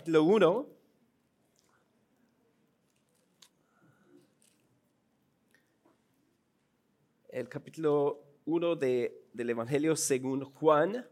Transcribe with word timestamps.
capítulo 0.00 0.24
1. 0.24 0.68
El 7.28 7.48
capítulo 7.50 8.24
1 8.46 8.76
de, 8.76 9.26
del 9.34 9.50
Evangelio 9.50 9.94
según 9.94 10.42
Juan. 10.42 11.06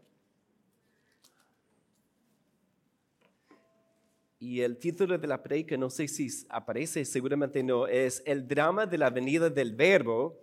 Y 4.39 4.61
el 4.61 4.79
título 4.79 5.19
de 5.19 5.27
la 5.27 5.43
predica, 5.43 5.77
no 5.77 5.91
sé 5.91 6.07
si 6.07 6.27
aparece, 6.49 7.05
seguramente 7.05 7.61
no, 7.61 7.85
es 7.85 8.23
El 8.25 8.47
drama 8.47 8.87
de 8.87 8.97
la 8.97 9.11
venida 9.11 9.51
del 9.51 9.75
verbo. 9.75 10.41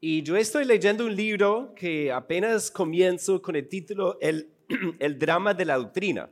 Y 0.00 0.22
yo 0.22 0.38
estoy 0.38 0.64
leyendo 0.64 1.04
un 1.04 1.14
libro 1.14 1.74
que 1.76 2.10
apenas 2.10 2.70
comienzo 2.70 3.42
con 3.42 3.54
el 3.54 3.68
título 3.68 4.16
El, 4.18 4.50
el 4.98 5.18
drama 5.18 5.52
de 5.52 5.66
la 5.66 5.76
doctrina. 5.76 6.30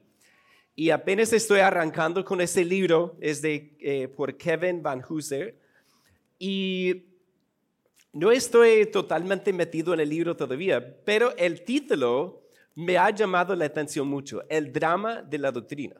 Y 0.76 0.90
apenas 0.90 1.32
estoy 1.32 1.60
arrancando 1.60 2.24
con 2.24 2.40
ese 2.40 2.64
libro, 2.64 3.16
es 3.20 3.42
de, 3.42 3.76
eh, 3.80 4.08
por 4.08 4.36
Kevin 4.36 4.82
Van 4.82 5.02
Hooser. 5.02 5.54
Y 6.38 7.04
no 8.12 8.32
estoy 8.32 8.86
totalmente 8.86 9.52
metido 9.52 9.94
en 9.94 10.00
el 10.00 10.08
libro 10.08 10.36
todavía, 10.36 10.96
pero 11.04 11.36
el 11.36 11.62
título 11.62 12.42
me 12.74 12.96
ha 12.96 13.10
llamado 13.10 13.54
la 13.54 13.66
atención 13.66 14.08
mucho, 14.08 14.42
el 14.48 14.72
drama 14.72 15.22
de 15.22 15.38
la 15.38 15.52
doctrina. 15.52 15.96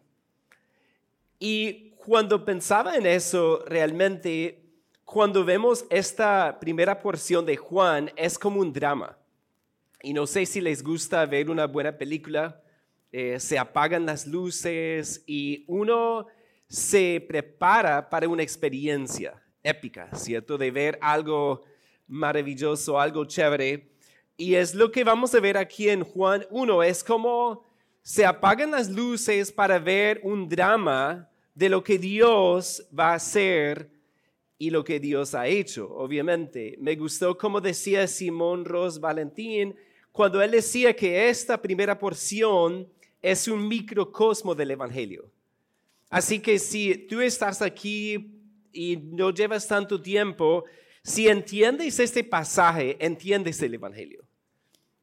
Y 1.38 1.90
cuando 2.04 2.44
pensaba 2.44 2.96
en 2.96 3.06
eso, 3.06 3.64
realmente, 3.66 4.62
cuando 5.04 5.44
vemos 5.44 5.84
esta 5.90 6.58
primera 6.58 6.98
porción 6.98 7.44
de 7.44 7.56
Juan, 7.56 8.10
es 8.16 8.38
como 8.38 8.60
un 8.60 8.72
drama. 8.72 9.16
Y 10.02 10.12
no 10.12 10.26
sé 10.26 10.46
si 10.46 10.60
les 10.60 10.82
gusta 10.82 11.24
ver 11.26 11.50
una 11.50 11.66
buena 11.66 11.96
película, 11.96 12.59
eh, 13.12 13.40
se 13.40 13.58
apagan 13.58 14.06
las 14.06 14.26
luces 14.26 15.24
y 15.26 15.64
uno 15.66 16.26
se 16.68 17.24
prepara 17.26 18.08
para 18.08 18.28
una 18.28 18.42
experiencia 18.42 19.42
épica, 19.62 20.08
¿cierto? 20.14 20.56
De 20.56 20.70
ver 20.70 20.98
algo 21.02 21.64
maravilloso, 22.06 23.00
algo 23.00 23.24
chévere. 23.24 23.90
Y 24.36 24.54
es 24.54 24.74
lo 24.74 24.90
que 24.90 25.04
vamos 25.04 25.34
a 25.34 25.40
ver 25.40 25.56
aquí 25.56 25.88
en 25.88 26.04
Juan 26.04 26.46
1, 26.50 26.82
es 26.84 27.04
como 27.04 27.64
se 28.02 28.24
apagan 28.24 28.70
las 28.70 28.88
luces 28.88 29.52
para 29.52 29.78
ver 29.78 30.20
un 30.22 30.48
drama 30.48 31.28
de 31.54 31.68
lo 31.68 31.82
que 31.82 31.98
Dios 31.98 32.86
va 32.96 33.10
a 33.10 33.14
hacer 33.14 33.90
y 34.56 34.70
lo 34.70 34.84
que 34.84 35.00
Dios 35.00 35.34
ha 35.34 35.46
hecho, 35.46 35.88
obviamente. 35.94 36.76
Me 36.80 36.96
gustó 36.96 37.36
como 37.36 37.60
decía 37.60 38.06
Simón 38.06 38.64
Ros 38.64 39.00
Valentín, 39.00 39.74
cuando 40.12 40.40
él 40.42 40.52
decía 40.52 40.94
que 40.94 41.28
esta 41.28 41.60
primera 41.60 41.98
porción 41.98 42.88
es 43.22 43.48
un 43.48 43.66
microcosmo 43.66 44.54
del 44.54 44.72
Evangelio. 44.72 45.30
Así 46.08 46.40
que 46.40 46.58
si 46.58 46.94
tú 46.94 47.20
estás 47.20 47.62
aquí 47.62 48.40
y 48.72 48.96
no 48.96 49.30
llevas 49.30 49.66
tanto 49.68 50.00
tiempo, 50.00 50.64
si 51.02 51.28
entiendes 51.28 51.98
este 51.98 52.24
pasaje, 52.24 52.96
entiendes 52.98 53.62
el 53.62 53.74
Evangelio. 53.74 54.24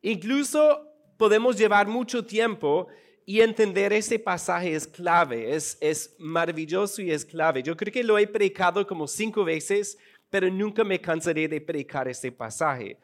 Incluso 0.02 0.88
podemos 1.18 1.58
llevar 1.58 1.88
mucho 1.88 2.26
tiempo 2.26 2.88
y 3.26 3.42
entender 3.42 3.92
este 3.92 4.20
pasaje 4.20 4.74
es 4.74 4.88
clave, 4.88 5.54
es, 5.54 5.78
es 5.82 6.16
maravilloso 6.18 7.02
y 7.02 7.12
es 7.12 7.26
clave. 7.26 7.62
Yo 7.62 7.76
creo 7.76 7.92
que 7.92 8.04
lo 8.04 8.18
he 8.18 8.28
predicado 8.28 8.86
como 8.88 9.08
cinco 9.08 9.44
veces, 9.44 9.98
pero 10.30 10.50
nunca 10.50 10.84
me 10.84 11.02
cansaré 11.02 11.48
de 11.48 11.60
predicar 11.60 12.08
este 12.08 12.32
pasaje. 12.32 12.98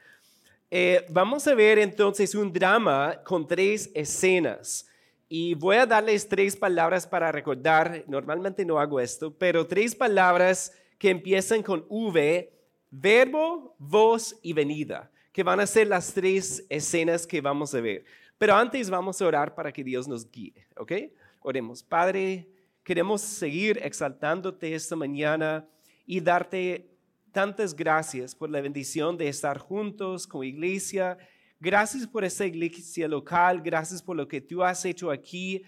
Eh, 0.72 1.05
vamos 1.09 1.48
a 1.48 1.53
ver 1.53 1.77
entonces 1.77 2.36
un 2.36 2.52
drama 2.52 3.22
con 3.23 3.48
tres 3.48 3.92
escenas. 3.94 4.88
Y 5.36 5.56
voy 5.56 5.78
a 5.78 5.88
darles 5.88 6.30
tres 6.30 6.56
palabras 6.56 7.08
para 7.08 7.31
recordar. 7.31 8.03
Normalmente 8.06 8.64
no 8.64 8.78
hago 8.78 9.00
esto, 9.00 9.36
pero 9.36 9.66
tres 9.66 9.95
palabras 9.95 10.72
que 11.00 11.09
empiezan 11.09 11.64
con 11.64 11.88
V, 11.89 12.53
verbo, 12.92 13.76
voz 13.80 14.38
y 14.44 14.54
venida, 14.54 15.09
que 15.31 15.42
van 15.42 15.60
a 15.60 15.66
ser 15.66 15.88
las 15.88 16.14
tres 16.14 16.64
escenas 16.70 17.26
que 17.26 17.42
vamos 17.42 17.73
a 17.73 17.82
ver. 17.82 18.05
Pero 18.38 18.54
antes 18.54 18.92
vamos 18.92 19.20
a 19.20 19.26
orar 19.26 19.55
para 19.55 19.73
que 19.73 19.83
Dios 19.83 20.08
nos 20.08 20.30
guíe, 20.30 20.67
¿ok? 20.77 20.92
Oremos. 21.39 21.82
Padre, 21.82 22.48
queremos 22.83 23.22
seguir 23.22 23.80
exaltándote 23.82 24.76
esta 24.76 24.95
mañana 24.95 25.67
y 26.05 26.20
darte 26.20 26.92
tantas 27.32 27.76
gracias 27.76 28.36
por 28.36 28.52
la 28.52 28.61
bendición 28.61 29.17
de 29.17 29.30
estar 29.30 29.58
juntos 29.58 30.27
como 30.27 30.43
iglesia 30.43 31.17
Gracias 31.65 32.05
por 32.05 32.25
esta 32.25 32.45
iglesia 32.45 33.07
local, 33.07 33.61
gracias 33.61 34.03
por 34.03 34.17
lo 34.17 34.27
que 34.27 34.41
tú 34.41 34.61
has 34.61 34.83
hecho 34.83 35.09
aquí 35.09 35.63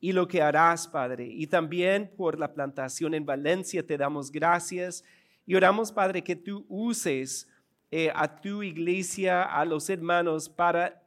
y 0.00 0.10
lo 0.10 0.26
que 0.26 0.42
harás, 0.42 0.88
Padre. 0.88 1.24
Y 1.24 1.46
también 1.46 2.10
por 2.16 2.36
la 2.36 2.52
plantación 2.52 3.14
en 3.14 3.24
Valencia 3.24 3.86
te 3.86 3.96
damos 3.96 4.32
gracias 4.32 5.04
y 5.46 5.54
oramos, 5.54 5.92
Padre, 5.92 6.24
que 6.24 6.34
tú 6.34 6.66
uses 6.68 7.48
eh, 7.92 8.10
a 8.12 8.40
tu 8.40 8.64
iglesia, 8.64 9.44
a 9.44 9.64
los 9.64 9.88
hermanos, 9.88 10.48
para 10.48 11.00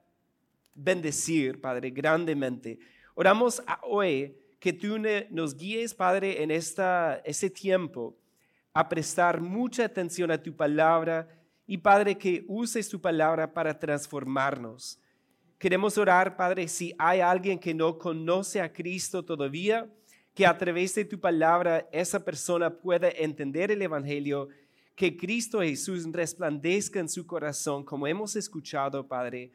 bendecir, 0.73 1.59
Padre, 1.59 1.89
grandemente. 1.89 2.79
Oramos 3.15 3.61
hoy 3.81 4.37
que 4.57 4.71
tú 4.71 4.95
nos 5.31 5.53
guíes, 5.53 5.93
Padre, 5.93 6.41
en 6.41 6.51
esta, 6.51 7.21
ese 7.25 7.49
tiempo 7.49 8.17
a 8.73 8.87
prestar 8.87 9.41
mucha 9.41 9.83
atención 9.83 10.31
a 10.31 10.41
tu 10.41 10.55
palabra 10.55 11.27
y 11.71 11.77
Padre, 11.77 12.17
que 12.17 12.43
uses 12.47 12.89
tu 12.89 12.99
palabra 12.99 13.53
para 13.53 13.77
transformarnos. 13.77 14.99
Queremos 15.59 15.99
orar, 15.99 16.35
Padre, 16.35 16.67
si 16.67 16.95
hay 16.97 17.19
alguien 17.19 17.59
que 17.59 17.75
no 17.75 17.95
conoce 17.99 18.59
a 18.59 18.73
Cristo 18.73 19.23
todavía, 19.23 19.87
que 20.33 20.47
a 20.47 20.57
través 20.57 20.95
de 20.95 21.05
tu 21.05 21.19
palabra 21.19 21.87
esa 21.91 22.25
persona 22.25 22.71
pueda 22.71 23.09
entender 23.09 23.69
el 23.69 23.83
Evangelio, 23.83 24.49
que 24.95 25.15
Cristo 25.15 25.61
Jesús 25.61 26.11
resplandezca 26.11 26.99
en 26.99 27.07
su 27.07 27.27
corazón, 27.27 27.85
como 27.85 28.07
hemos 28.07 28.35
escuchado, 28.35 29.07
Padre, 29.07 29.51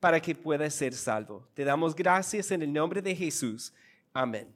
para 0.00 0.18
que 0.18 0.34
pueda 0.34 0.68
ser 0.70 0.92
salvo. 0.92 1.46
Te 1.54 1.64
damos 1.64 1.94
gracias 1.94 2.50
en 2.50 2.62
el 2.62 2.72
nombre 2.72 3.00
de 3.00 3.14
Jesús. 3.14 3.72
Amén. 4.12 4.48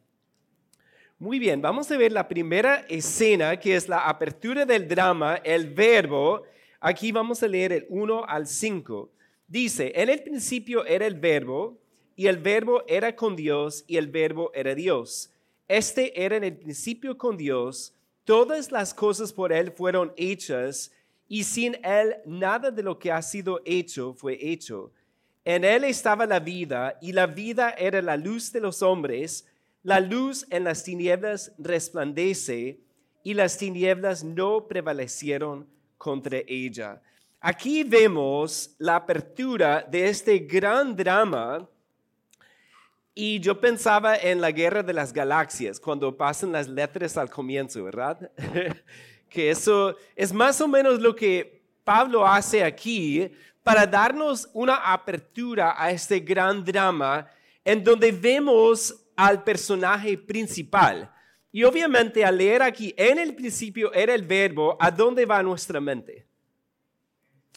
Muy 1.16 1.38
bien, 1.38 1.62
vamos 1.62 1.88
a 1.93 1.97
ver 1.97 2.10
la 2.10 2.27
primera 2.27 2.84
escena, 2.88 3.56
que 3.56 3.77
es 3.77 3.88
la 3.88 4.09
apertura 4.09 4.66
del 4.66 4.88
drama, 4.88 5.37
el 5.44 5.72
verbo, 5.72 6.43
Aquí 6.81 7.12
vamos 7.12 7.42
a 7.42 7.48
leer 7.48 7.72
el 7.72 7.87
1 7.88 8.25
al 8.26 8.47
5. 8.47 9.10
Dice, 9.48 9.92
en 9.94 10.09
el 10.09 10.22
principio 10.22 10.84
era 10.84 11.06
el 11.06 11.14
verbo, 11.14 11.78
y 12.14 12.26
el 12.26 12.38
verbo 12.38 12.82
era 12.87 13.14
con 13.14 13.37
Dios, 13.37 13.84
y 13.87 13.97
el 13.97 14.09
verbo 14.09 14.50
era 14.54 14.75
Dios. 14.75 15.31
Este 15.69 16.25
era 16.25 16.36
en 16.36 16.44
el 16.44 16.56
principio 16.56 17.16
con 17.16 17.36
Dios, 17.36 17.94
todas 18.25 18.72
las 18.72 18.92
cosas 18.94 19.32
por 19.32 19.53
Él 19.53 19.72
fueron 19.72 20.12
hechas, 20.16 20.92
y 21.28 21.44
sin 21.44 21.76
Él 21.84 22.16
nada 22.25 22.70
de 22.70 22.82
lo 22.82 22.98
que 22.98 23.12
ha 23.12 23.22
sido 23.22 23.60
hecho 23.65 24.15
fue 24.15 24.38
hecho. 24.41 24.92
En 25.44 25.65
Él 25.65 25.84
estaba 25.84 26.26
la 26.26 26.41
vida, 26.41 26.98
y 27.00 27.12
la 27.12 27.26
vida 27.26 27.70
era 27.70 28.03
la 28.03 28.16
luz 28.16 28.53
de 28.53 28.60
los 28.60 28.82
hombres. 28.82 29.47
La 29.82 30.00
luz 30.00 30.47
en 30.50 30.65
las 30.65 30.82
tinieblas 30.82 31.53
resplandece, 31.59 32.81
y 33.22 33.34
las 33.34 33.59
tinieblas 33.59 34.25
no 34.25 34.66
prevalecieron 34.66 35.66
contra 35.97 36.39
ella. 36.47 37.01
Aquí 37.41 37.84
vemos 37.84 38.75
la 38.79 38.97
apertura 38.97 39.83
de 39.83 40.09
este 40.09 40.39
gran 40.39 40.97
drama 40.97 41.69
y 43.15 43.41
yo 43.41 43.59
pensaba 43.59 44.17
en 44.17 44.41
la 44.41 44.51
guerra 44.51 44.83
de 44.83 44.93
las 44.93 45.12
galaxias, 45.12 45.81
cuando 45.81 46.15
pasan 46.15 46.53
las 46.53 46.69
letras 46.69 47.17
al 47.17 47.31
comienzo, 47.31 47.83
¿verdad? 47.84 48.31
que 49.31 49.51
eso 49.51 49.97
es 50.15 50.33
más 50.33 50.61
o 50.61 50.69
menos 50.69 51.01
lo 51.01 51.17
que 51.17 51.62
Pablo 51.83 52.27
hace 52.27 52.63
aquí 52.63 53.31
para 53.63 53.87
darnos 53.87 54.49
una 54.53 54.93
apertura 54.93 55.75
a 55.77 55.91
este 55.91 56.21
gran 56.21 56.65
drama 56.65 57.27
en 57.65 57.83
donde 57.83 58.13
vemos 58.13 58.95
al 59.17 59.43
personaje 59.43 60.19
principal. 60.19 61.11
Y 61.56 61.64
obviamente 61.64 62.22
al 62.22 62.36
leer 62.36 62.60
aquí, 62.60 62.92
en 62.98 63.18
el 63.18 63.34
principio 63.34 63.91
era 63.94 64.12
el 64.12 64.26
verbo, 64.26 64.76
¿a 64.78 64.91
dónde 64.91 65.24
va 65.24 65.42
nuestra 65.42 65.80
mente? 65.80 66.26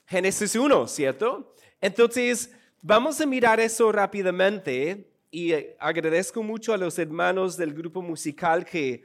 Génesis 0.07 0.55
1, 0.55 0.87
¿cierto? 0.87 1.53
Entonces, 1.81 2.49
vamos 2.81 3.19
a 3.19 3.25
mirar 3.25 3.59
eso 3.59 3.91
rápidamente 3.91 5.11
y 5.29 5.51
agradezco 5.77 6.41
mucho 6.41 6.73
a 6.73 6.77
los 6.77 6.97
hermanos 6.97 7.57
del 7.57 7.73
grupo 7.73 8.01
musical 8.01 8.63
que, 8.63 9.03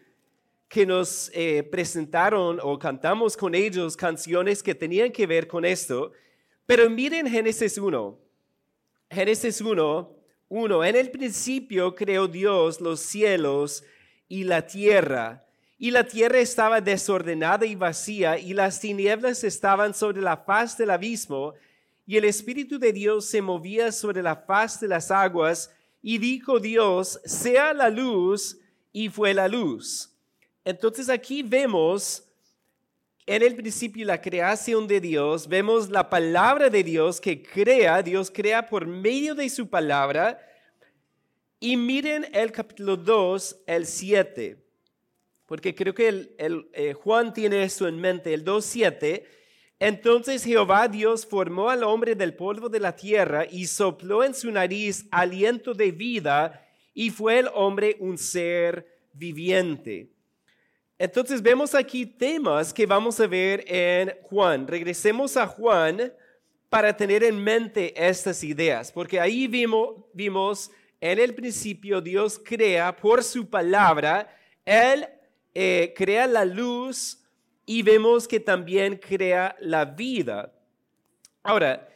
que 0.68 0.86
nos 0.86 1.28
eh, 1.34 1.64
presentaron 1.64 2.60
o 2.62 2.78
cantamos 2.78 3.36
con 3.36 3.56
ellos 3.56 3.96
canciones 3.96 4.62
que 4.62 4.76
tenían 4.76 5.10
que 5.10 5.26
ver 5.26 5.48
con 5.48 5.64
esto. 5.64 6.12
Pero 6.66 6.88
miren 6.88 7.26
Génesis 7.26 7.78
1. 7.78 8.16
Génesis 9.10 9.60
1, 9.60 10.16
1. 10.50 10.84
En 10.84 10.94
el 10.94 11.10
principio 11.10 11.96
creó 11.96 12.28
Dios 12.28 12.80
los 12.80 13.00
cielos 13.00 13.82
y 14.28 14.44
la 14.44 14.66
tierra. 14.66 15.44
Y 15.78 15.90
la 15.90 16.04
tierra 16.04 16.38
estaba 16.38 16.80
desordenada 16.80 17.66
y 17.66 17.74
vacía, 17.74 18.38
y 18.38 18.54
las 18.54 18.80
tinieblas 18.80 19.44
estaban 19.44 19.94
sobre 19.94 20.22
la 20.22 20.36
faz 20.36 20.78
del 20.78 20.90
abismo, 20.90 21.54
y 22.06 22.16
el 22.16 22.24
Espíritu 22.24 22.78
de 22.78 22.92
Dios 22.92 23.26
se 23.26 23.42
movía 23.42 23.90
sobre 23.90 24.22
la 24.22 24.36
faz 24.36 24.80
de 24.80 24.88
las 24.88 25.10
aguas, 25.10 25.70
y 26.02 26.18
dijo 26.18 26.60
Dios, 26.60 27.20
sea 27.24 27.72
la 27.72 27.90
luz, 27.90 28.58
y 28.92 29.08
fue 29.08 29.34
la 29.34 29.48
luz. 29.48 30.10
Entonces 30.64 31.08
aquí 31.08 31.42
vemos 31.42 32.24
en 33.26 33.42
el 33.42 33.54
principio 33.54 34.04
la 34.06 34.20
creación 34.20 34.86
de 34.86 35.00
Dios, 35.00 35.48
vemos 35.48 35.88
la 35.88 36.10
palabra 36.10 36.68
de 36.68 36.84
Dios 36.84 37.20
que 37.20 37.42
crea, 37.42 38.02
Dios 38.02 38.30
crea 38.30 38.66
por 38.66 38.86
medio 38.86 39.34
de 39.34 39.48
su 39.48 39.66
palabra. 39.68 40.38
Y 41.64 41.78
miren 41.78 42.26
el 42.34 42.52
capítulo 42.52 42.94
2, 42.94 43.62
el 43.66 43.86
7, 43.86 44.62
porque 45.46 45.74
creo 45.74 45.94
que 45.94 46.08
el, 46.08 46.68
eh, 46.74 46.92
Juan 46.92 47.32
tiene 47.32 47.62
eso 47.62 47.88
en 47.88 47.98
mente, 47.98 48.34
el 48.34 48.44
2, 48.44 48.62
7. 48.62 49.24
Entonces 49.78 50.44
Jehová 50.44 50.88
Dios 50.88 51.24
formó 51.24 51.70
al 51.70 51.82
hombre 51.82 52.14
del 52.16 52.34
polvo 52.34 52.68
de 52.68 52.80
la 52.80 52.94
tierra 52.94 53.46
y 53.50 53.64
sopló 53.64 54.22
en 54.22 54.34
su 54.34 54.50
nariz 54.50 55.06
aliento 55.10 55.72
de 55.72 55.90
vida 55.90 56.68
y 56.92 57.08
fue 57.08 57.38
el 57.38 57.48
hombre 57.54 57.96
un 57.98 58.18
ser 58.18 58.86
viviente. 59.14 60.10
Entonces 60.98 61.40
vemos 61.40 61.74
aquí 61.74 62.04
temas 62.04 62.74
que 62.74 62.84
vamos 62.84 63.18
a 63.20 63.26
ver 63.26 63.64
en 63.66 64.12
Juan. 64.24 64.68
Regresemos 64.68 65.34
a 65.38 65.46
Juan 65.46 66.12
para 66.68 66.94
tener 66.94 67.24
en 67.24 67.42
mente 67.42 67.94
estas 67.96 68.44
ideas, 68.44 68.92
porque 68.92 69.18
ahí 69.18 69.46
vimos 69.46 70.70
en 71.04 71.18
el 71.18 71.34
principio 71.34 72.00
Dios 72.00 72.40
crea 72.42 72.96
por 72.96 73.22
su 73.22 73.50
palabra, 73.50 74.26
Él 74.64 75.06
eh, 75.52 75.92
crea 75.94 76.26
la 76.26 76.46
luz 76.46 77.22
y 77.66 77.82
vemos 77.82 78.26
que 78.26 78.40
también 78.40 78.96
crea 78.96 79.54
la 79.60 79.84
vida. 79.84 80.50
Ahora, 81.42 81.86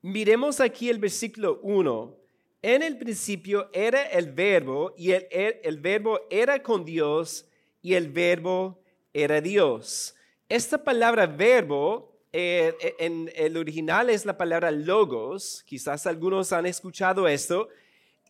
miremos 0.00 0.60
aquí 0.60 0.88
el 0.88 1.00
versículo 1.00 1.58
1. 1.64 2.16
En 2.62 2.84
el 2.84 2.98
principio 2.98 3.68
era 3.72 4.04
el 4.04 4.30
verbo 4.30 4.94
y 4.96 5.10
el, 5.10 5.26
el 5.32 5.80
verbo 5.80 6.20
era 6.30 6.62
con 6.62 6.84
Dios 6.84 7.44
y 7.82 7.94
el 7.94 8.10
verbo 8.10 8.80
era 9.12 9.40
Dios. 9.40 10.14
Esta 10.48 10.84
palabra 10.84 11.26
verbo 11.26 12.16
eh, 12.32 12.76
en 13.00 13.28
el 13.34 13.56
original 13.56 14.08
es 14.08 14.24
la 14.24 14.38
palabra 14.38 14.70
logos. 14.70 15.64
Quizás 15.66 16.06
algunos 16.06 16.52
han 16.52 16.66
escuchado 16.66 17.26
esto. 17.26 17.68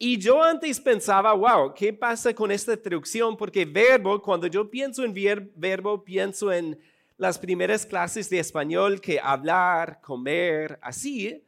Y 0.04 0.18
yo 0.18 0.42
antes 0.42 0.80
pensaba, 0.80 1.32
wow, 1.32 1.72
¿qué 1.72 1.92
pasa 1.92 2.34
con 2.34 2.50
esta 2.50 2.76
traducción? 2.76 3.36
Porque 3.36 3.64
verbo, 3.64 4.20
cuando 4.20 4.48
yo 4.48 4.68
pienso 4.68 5.04
en 5.04 5.14
verbo, 5.54 6.02
pienso 6.02 6.52
en 6.52 6.76
las 7.16 7.38
primeras 7.38 7.86
clases 7.86 8.28
de 8.28 8.40
español 8.40 9.00
que 9.00 9.20
hablar, 9.20 10.00
comer, 10.00 10.76
así. 10.82 11.40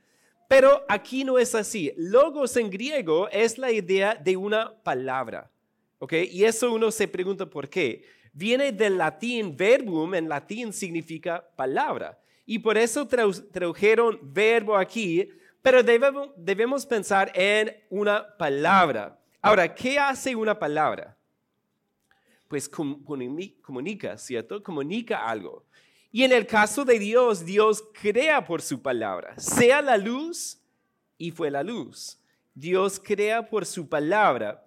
Pero 0.47 0.85
aquí 0.89 1.25
no 1.25 1.37
es 1.37 1.53
así. 1.57 1.93
Logos 1.97 2.57
en 2.57 2.71
griego 2.71 3.29
es 3.31 3.59
la 3.59 3.73
idea 3.73 4.15
de 4.15 4.37
una 4.37 4.73
palabra. 4.85 5.51
Y 6.13 6.45
eso 6.45 6.73
uno 6.73 6.93
se 6.93 7.09
pregunta 7.09 7.51
por 7.51 7.69
qué. 7.69 8.05
Viene 8.33 8.71
del 8.71 8.99
latín, 8.99 9.57
verbum 9.57 10.15
en 10.15 10.29
latín 10.29 10.73
significa 10.73 11.45
palabra. 11.57 12.17
Y 12.47 12.61
por 12.61 12.79
eso 12.79 13.05
tradujeron 13.05 14.17
verbo 14.23 14.77
aquí, 14.77 15.29
pero 15.65 15.83
debemos, 15.83 16.29
debemos 16.37 16.85
pensar 16.85 17.33
en 17.35 17.75
una 17.89 18.37
palabra. 18.37 19.19
Ahora, 19.41 19.75
¿qué 19.75 19.99
hace 19.99 20.37
una 20.37 20.59
palabra? 20.59 21.17
Pues 22.49 22.69
comunica, 22.69 24.19
¿cierto? 24.19 24.63
Comunica 24.63 25.27
algo. 25.27 25.65
Y 26.13 26.23
en 26.23 26.33
el 26.33 26.47
caso 26.47 26.85
de 26.85 26.99
Dios, 26.99 27.47
Dios 27.47 27.83
crea 27.99 28.45
por 28.45 28.61
su 28.61 28.83
palabra. 28.83 29.39
Sea 29.39 29.81
la 29.81 29.97
luz 29.97 30.61
y 31.17 31.31
fue 31.31 31.51
la 31.51 31.63
luz. 31.63 32.19
Dios 32.53 33.01
crea 33.03 33.49
por 33.49 33.65
su 33.65 33.89
palabra. 33.89 34.63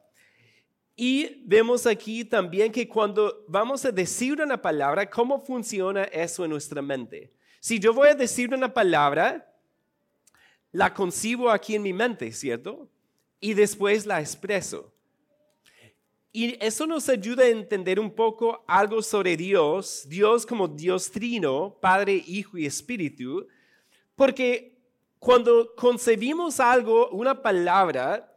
Y 0.96 1.44
vemos 1.46 1.86
aquí 1.86 2.26
también 2.26 2.72
que 2.72 2.90
cuando 2.90 3.46
vamos 3.48 3.86
a 3.86 3.92
decir 3.92 4.42
una 4.42 4.60
palabra, 4.60 5.08
¿cómo 5.08 5.46
funciona 5.46 6.06
eso 6.06 6.44
en 6.44 6.50
nuestra 6.50 6.82
mente? 6.82 7.32
Si 7.60 7.78
yo 7.78 7.94
voy 7.94 8.10
a 8.10 8.16
decir 8.16 8.52
una 8.52 8.74
palabra, 8.74 9.48
la 10.78 10.94
concibo 10.94 11.50
aquí 11.50 11.74
en 11.74 11.82
mi 11.82 11.92
mente, 11.92 12.32
¿cierto? 12.32 12.88
Y 13.40 13.56
después 13.56 14.06
la 14.06 14.20
expreso. 14.20 14.94
Y 16.32 16.56
eso 16.64 16.86
nos 16.86 17.10
ayuda 17.10 17.46
a 17.46 17.50
entender 17.50 18.00
un 18.00 18.12
poco 18.12 18.64
algo 18.68 19.02
sobre 19.02 19.36
Dios, 19.36 20.06
Dios 20.08 20.46
como 20.46 20.68
Dios 20.68 21.10
trino, 21.10 21.76
Padre, 21.82 22.24
Hijo 22.28 22.60
y 22.60 22.68
Espíritu, 22.68 23.48
porque 24.16 24.78
cuando 25.18 25.74
concebimos 25.76 26.60
algo, 26.60 27.10
una 27.10 27.42
palabra, 27.42 28.32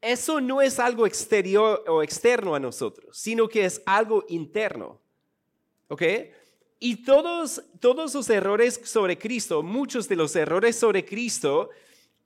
eso 0.00 0.40
no 0.40 0.60
es 0.60 0.80
algo 0.80 1.06
exterior 1.06 1.84
o 1.86 2.02
externo 2.02 2.56
a 2.56 2.58
nosotros, 2.58 3.16
sino 3.16 3.46
que 3.46 3.64
es 3.64 3.80
algo 3.86 4.24
interno. 4.28 5.00
¿Ok? 5.86 6.02
Y 6.88 6.94
todos, 6.94 7.64
todos 7.80 8.14
los 8.14 8.30
errores 8.30 8.80
sobre 8.84 9.18
Cristo, 9.18 9.60
muchos 9.60 10.08
de 10.08 10.14
los 10.14 10.36
errores 10.36 10.76
sobre 10.76 11.04
Cristo, 11.04 11.70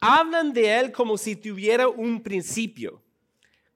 hablan 0.01 0.53
de 0.53 0.79
Él 0.79 0.93
como 0.93 1.17
si 1.17 1.35
tuviera 1.35 1.89
un 1.89 2.23
principio, 2.23 3.01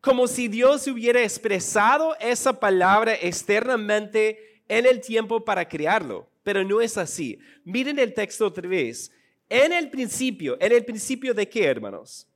como 0.02 0.28
si 0.28 0.46
Dios 0.46 0.86
hubiera 0.86 1.22
expresado 1.22 2.14
esa 2.20 2.60
palabra 2.60 3.14
externamente 3.14 4.60
en 4.68 4.84
el 4.84 5.00
tiempo 5.00 5.42
para 5.42 5.66
crearlo, 5.66 6.28
pero 6.42 6.62
no 6.62 6.82
es 6.82 6.98
así. 6.98 7.38
Miren 7.64 7.98
el 7.98 8.12
texto 8.12 8.46
otra 8.46 8.68
vez. 8.68 9.10
En 9.48 9.72
el 9.72 9.88
principio, 9.88 10.58
en 10.60 10.70
el 10.70 10.84
principio 10.84 11.32
de 11.32 11.48
qué, 11.48 11.64
hermanos? 11.64 12.26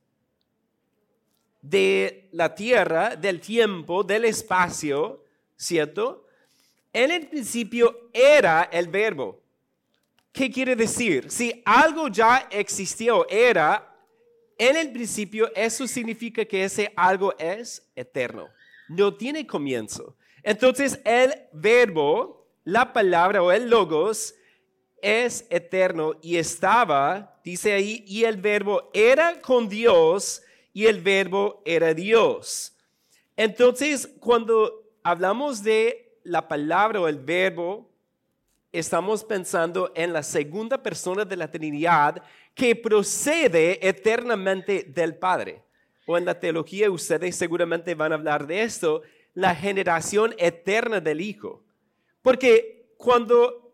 de 1.61 2.29
la 2.31 2.55
tierra, 2.55 3.15
del 3.15 3.41
tiempo, 3.41 4.03
del 4.03 4.25
espacio, 4.25 5.23
¿cierto? 5.55 6.25
En 6.91 7.11
el 7.11 7.27
principio 7.27 8.09
era 8.13 8.63
el 8.71 8.87
verbo. 8.87 9.41
¿Qué 10.31 10.51
quiere 10.51 10.75
decir? 10.75 11.29
Si 11.29 11.61
algo 11.65 12.07
ya 12.07 12.47
existió, 12.51 13.27
era, 13.29 13.95
en 14.57 14.75
el 14.75 14.91
principio, 14.91 15.51
eso 15.55 15.87
significa 15.87 16.45
que 16.45 16.63
ese 16.63 16.91
algo 16.95 17.33
es 17.37 17.89
eterno. 17.95 18.49
No 18.87 19.15
tiene 19.15 19.45
comienzo. 19.45 20.15
Entonces, 20.43 20.99
el 21.03 21.33
verbo, 21.53 22.47
la 22.63 22.93
palabra 22.93 23.41
o 23.41 23.51
el 23.51 23.69
logos, 23.69 24.35
es 25.01 25.45
eterno 25.49 26.15
y 26.21 26.37
estaba, 26.37 27.39
dice 27.43 27.73
ahí, 27.73 28.03
y 28.05 28.23
el 28.23 28.37
verbo 28.37 28.89
era 28.93 29.39
con 29.41 29.69
Dios 29.69 30.41
y 30.73 30.85
el 30.85 31.01
verbo 31.01 31.61
era 31.65 31.93
Dios. 31.93 32.75
Entonces, 33.37 34.09
cuando 34.19 34.83
hablamos 35.03 35.63
de 35.63 36.08
la 36.23 36.47
palabra 36.47 37.01
o 37.01 37.07
el 37.07 37.17
verbo, 37.17 37.89
estamos 38.71 39.23
pensando 39.23 39.91
en 39.95 40.13
la 40.13 40.23
segunda 40.23 40.81
persona 40.81 41.25
de 41.25 41.35
la 41.35 41.49
Trinidad 41.49 42.21
que 42.53 42.75
procede 42.75 43.87
eternamente 43.87 44.83
del 44.83 45.15
Padre. 45.15 45.63
O 46.05 46.17
en 46.17 46.25
la 46.25 46.39
teología 46.39 46.89
ustedes 46.89 47.35
seguramente 47.35 47.95
van 47.95 48.11
a 48.11 48.15
hablar 48.15 48.47
de 48.47 48.63
esto, 48.63 49.01
la 49.33 49.55
generación 49.55 50.33
eterna 50.37 50.99
del 50.99 51.21
Hijo. 51.21 51.63
Porque 52.21 52.93
cuando 52.97 53.73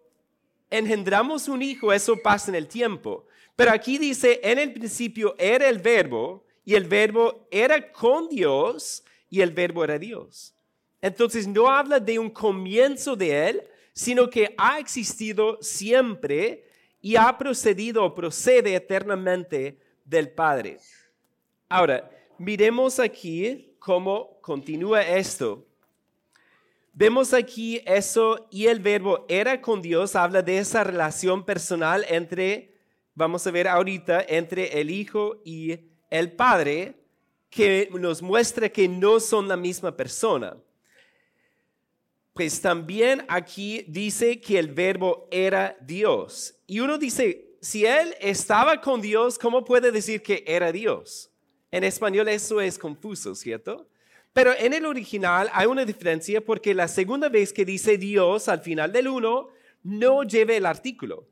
engendramos 0.69 1.47
un 1.47 1.61
hijo, 1.61 1.93
eso 1.93 2.15
pasa 2.21 2.51
en 2.51 2.55
el 2.55 2.67
tiempo. 2.67 3.25
Pero 3.55 3.71
aquí 3.71 3.97
dice, 3.97 4.39
en 4.43 4.59
el 4.59 4.73
principio 4.73 5.33
era 5.37 5.69
el 5.69 5.79
verbo, 5.79 6.45
y 6.65 6.73
el 6.73 6.85
verbo 6.85 7.47
era 7.51 7.91
con 7.91 8.27
Dios 8.27 9.03
y 9.29 9.41
el 9.41 9.51
verbo 9.51 9.83
era 9.83 9.99
Dios. 9.99 10.54
Entonces 11.05 11.45
no 11.45 11.69
habla 11.69 11.99
de 11.99 12.17
un 12.17 12.31
comienzo 12.31 13.15
de 13.15 13.49
él, 13.49 13.63
sino 13.93 14.27
que 14.27 14.55
ha 14.57 14.79
existido 14.79 15.59
siempre 15.61 16.67
y 16.99 17.15
ha 17.15 17.37
procedido 17.37 18.03
o 18.03 18.15
procede 18.15 18.73
eternamente 18.73 19.77
del 20.03 20.31
Padre. 20.31 20.79
Ahora, 21.69 22.09
miremos 22.39 22.99
aquí 22.99 23.75
cómo 23.77 24.39
continúa 24.41 25.03
esto. 25.03 25.63
Vemos 26.91 27.35
aquí 27.35 27.83
eso 27.85 28.47
y 28.49 28.65
el 28.65 28.79
verbo 28.79 29.27
era 29.29 29.61
con 29.61 29.83
Dios, 29.83 30.15
habla 30.15 30.41
de 30.41 30.57
esa 30.57 30.83
relación 30.83 31.45
personal 31.45 32.03
entre, 32.09 32.73
vamos 33.13 33.45
a 33.45 33.51
ver 33.51 33.67
ahorita, 33.67 34.25
entre 34.27 34.81
el 34.81 34.89
Hijo 34.89 35.39
y 35.45 35.81
el 36.09 36.31
Padre 36.31 36.95
que 37.51 37.91
nos 37.93 38.23
muestra 38.23 38.69
que 38.69 38.87
no 38.87 39.19
son 39.19 39.47
la 39.47 39.55
misma 39.55 39.95
persona. 39.95 40.57
Pues 42.35 42.59
también 42.59 43.23
aquí 43.29 43.85
dice 43.87 44.41
que 44.41 44.59
el 44.59 44.67
verbo 44.67 45.25
era 45.31 45.77
Dios. 45.79 46.53
Y 46.67 46.81
uno 46.81 46.97
dice, 46.97 47.55
si 47.61 47.85
él 47.85 48.13
estaba 48.19 48.81
con 48.81 49.01
Dios, 49.01 49.39
¿cómo 49.39 49.63
puede 49.63 49.89
decir 49.89 50.21
que 50.21 50.43
era 50.45 50.73
Dios? 50.73 51.31
En 51.71 51.85
español 51.85 52.27
eso 52.27 52.59
es 52.59 52.77
confuso, 52.77 53.35
¿cierto? 53.35 53.87
Pero 54.33 54.51
en 54.51 54.73
el 54.73 54.85
original 54.85 55.49
hay 55.53 55.65
una 55.65 55.85
diferencia 55.85 56.43
porque 56.43 56.73
la 56.73 56.89
segunda 56.89 57.29
vez 57.29 57.53
que 57.53 57.63
dice 57.63 57.97
Dios 57.97 58.49
al 58.49 58.59
final 58.59 58.91
del 58.91 59.07
uno, 59.07 59.47
no 59.81 60.23
lleva 60.23 60.55
el 60.55 60.65
artículo. 60.65 61.25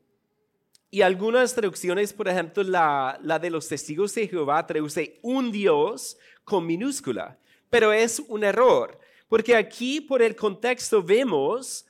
Y 0.90 1.02
algunas 1.02 1.54
traducciones, 1.54 2.14
por 2.14 2.28
ejemplo, 2.28 2.62
la, 2.62 3.18
de 3.42 3.50
los 3.50 3.68
testigos 3.68 4.14
de 4.14 4.26
Jehová 4.26 4.66
traduce 4.66 5.18
un 5.20 5.52
Dios 5.52 6.16
con 6.44 6.64
minúscula. 6.64 7.38
Pero 7.68 7.92
es 7.92 8.20
un 8.20 8.42
error, 8.42 8.98
porque 9.28 9.56
aquí 9.56 10.00
por 10.00 10.22
el 10.22 10.36
contexto 10.36 11.02
vemos 11.02 11.86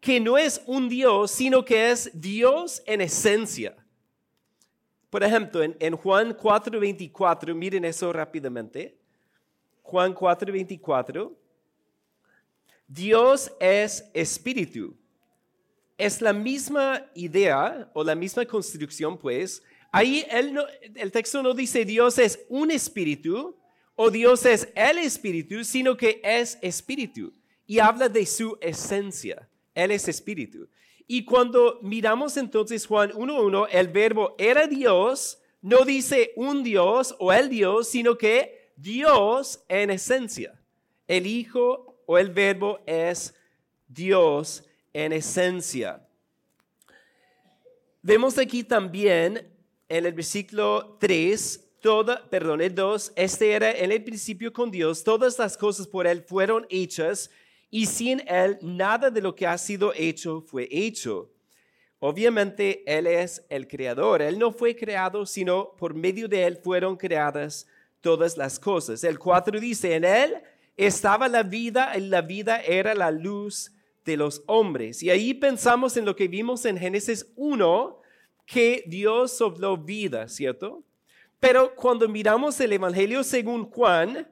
que 0.00 0.18
no 0.18 0.36
es 0.36 0.60
un 0.66 0.88
Dios, 0.88 1.30
sino 1.30 1.64
que 1.64 1.90
es 1.90 2.10
Dios 2.12 2.82
en 2.86 3.00
esencia. 3.00 3.76
Por 5.08 5.22
ejemplo, 5.22 5.62
en, 5.62 5.76
en 5.78 5.96
Juan 5.96 6.36
4:24, 6.36 7.54
miren 7.54 7.84
eso 7.84 8.12
rápidamente. 8.12 8.98
Juan 9.82 10.14
4:24, 10.14 11.32
Dios 12.88 13.52
es 13.60 14.10
espíritu. 14.12 14.96
Es 15.96 16.20
la 16.20 16.32
misma 16.32 17.06
idea 17.14 17.90
o 17.94 18.02
la 18.02 18.14
misma 18.14 18.44
construcción, 18.44 19.16
pues. 19.16 19.62
Ahí 19.92 20.26
el 20.30 21.12
texto 21.12 21.42
no 21.42 21.52
dice 21.52 21.84
Dios 21.84 22.18
es 22.18 22.44
un 22.48 22.70
espíritu 22.70 23.54
o 23.94 24.10
Dios 24.10 24.44
es 24.46 24.68
el 24.74 24.98
espíritu, 24.98 25.64
sino 25.64 25.96
que 25.96 26.20
es 26.24 26.58
espíritu 26.62 27.32
y 27.66 27.78
habla 27.78 28.08
de 28.08 28.26
su 28.26 28.58
esencia. 28.60 29.48
Él 29.74 29.90
es 29.90 30.08
espíritu. 30.08 30.68
Y 31.06 31.24
cuando 31.24 31.78
miramos 31.82 32.36
entonces 32.36 32.86
Juan 32.86 33.10
1.1, 33.12 33.68
el 33.70 33.88
verbo 33.88 34.34
era 34.38 34.66
Dios, 34.66 35.38
no 35.60 35.84
dice 35.84 36.32
un 36.36 36.62
Dios 36.62 37.14
o 37.18 37.32
el 37.32 37.48
Dios, 37.48 37.88
sino 37.88 38.16
que 38.16 38.72
Dios 38.76 39.64
en 39.68 39.90
esencia. 39.90 40.58
El 41.06 41.26
Hijo 41.26 42.02
o 42.06 42.18
el 42.18 42.30
verbo 42.30 42.80
es 42.86 43.34
Dios 43.88 44.64
en 44.92 45.12
esencia. 45.12 46.06
Vemos 48.00 48.38
aquí 48.38 48.64
también 48.64 49.48
en 49.88 50.06
el 50.06 50.12
versículo 50.12 50.96
3, 50.98 51.71
toda, 51.82 52.24
perdón, 52.30 52.62
el 52.62 52.74
2, 52.74 53.12
este 53.16 53.50
era 53.50 53.70
en 53.72 53.90
el 53.92 54.02
principio 54.02 54.52
con 54.52 54.70
Dios, 54.70 55.02
todas 55.02 55.38
las 55.38 55.58
cosas 55.58 55.86
por 55.86 56.06
Él 56.06 56.22
fueron 56.22 56.64
hechas 56.70 57.28
y 57.70 57.86
sin 57.86 58.22
Él 58.28 58.56
nada 58.62 59.10
de 59.10 59.20
lo 59.20 59.34
que 59.34 59.46
ha 59.46 59.58
sido 59.58 59.92
hecho 59.94 60.40
fue 60.40 60.68
hecho. 60.70 61.28
Obviamente 61.98 62.84
Él 62.86 63.06
es 63.08 63.44
el 63.48 63.66
creador, 63.66 64.22
Él 64.22 64.38
no 64.38 64.52
fue 64.52 64.76
creado, 64.76 65.26
sino 65.26 65.72
por 65.76 65.92
medio 65.92 66.28
de 66.28 66.44
Él 66.44 66.56
fueron 66.56 66.96
creadas 66.96 67.66
todas 68.00 68.36
las 68.36 68.60
cosas. 68.60 69.02
El 69.02 69.18
4 69.18 69.58
dice, 69.58 69.94
en 69.94 70.04
Él 70.04 70.36
estaba 70.76 71.28
la 71.28 71.42
vida 71.42 71.98
y 71.98 72.02
la 72.02 72.22
vida 72.22 72.60
era 72.60 72.94
la 72.94 73.10
luz 73.10 73.72
de 74.04 74.16
los 74.16 74.42
hombres. 74.46 75.02
Y 75.02 75.10
ahí 75.10 75.34
pensamos 75.34 75.96
en 75.96 76.04
lo 76.04 76.14
que 76.14 76.28
vimos 76.28 76.64
en 76.64 76.78
Génesis 76.78 77.26
1, 77.34 78.00
que 78.46 78.84
Dios 78.86 79.32
sopló 79.32 79.76
vida, 79.76 80.28
¿cierto? 80.28 80.84
Pero 81.42 81.74
cuando 81.74 82.08
miramos 82.08 82.60
el 82.60 82.72
Evangelio 82.72 83.24
según 83.24 83.68
Juan 83.68 84.28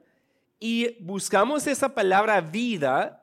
y 0.57 0.95
buscamos 1.03 1.67
esa 1.67 1.93
palabra 1.93 2.39
vida, 2.39 3.21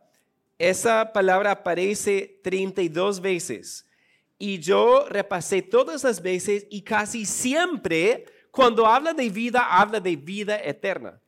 esa 0.58 1.10
palabra 1.10 1.52
aparece 1.52 2.38
32 2.44 3.18
veces. 3.18 3.86
Y 4.38 4.58
yo 4.58 5.06
repasé 5.08 5.62
todas 5.62 6.04
las 6.04 6.20
veces 6.20 6.66
y 6.68 6.82
casi 6.82 7.24
siempre 7.24 8.26
cuando 8.50 8.86
habla 8.86 9.14
de 9.14 9.30
vida, 9.30 9.66
habla 9.80 10.00
de 10.00 10.16
vida 10.16 10.62
eterna. 10.62 11.18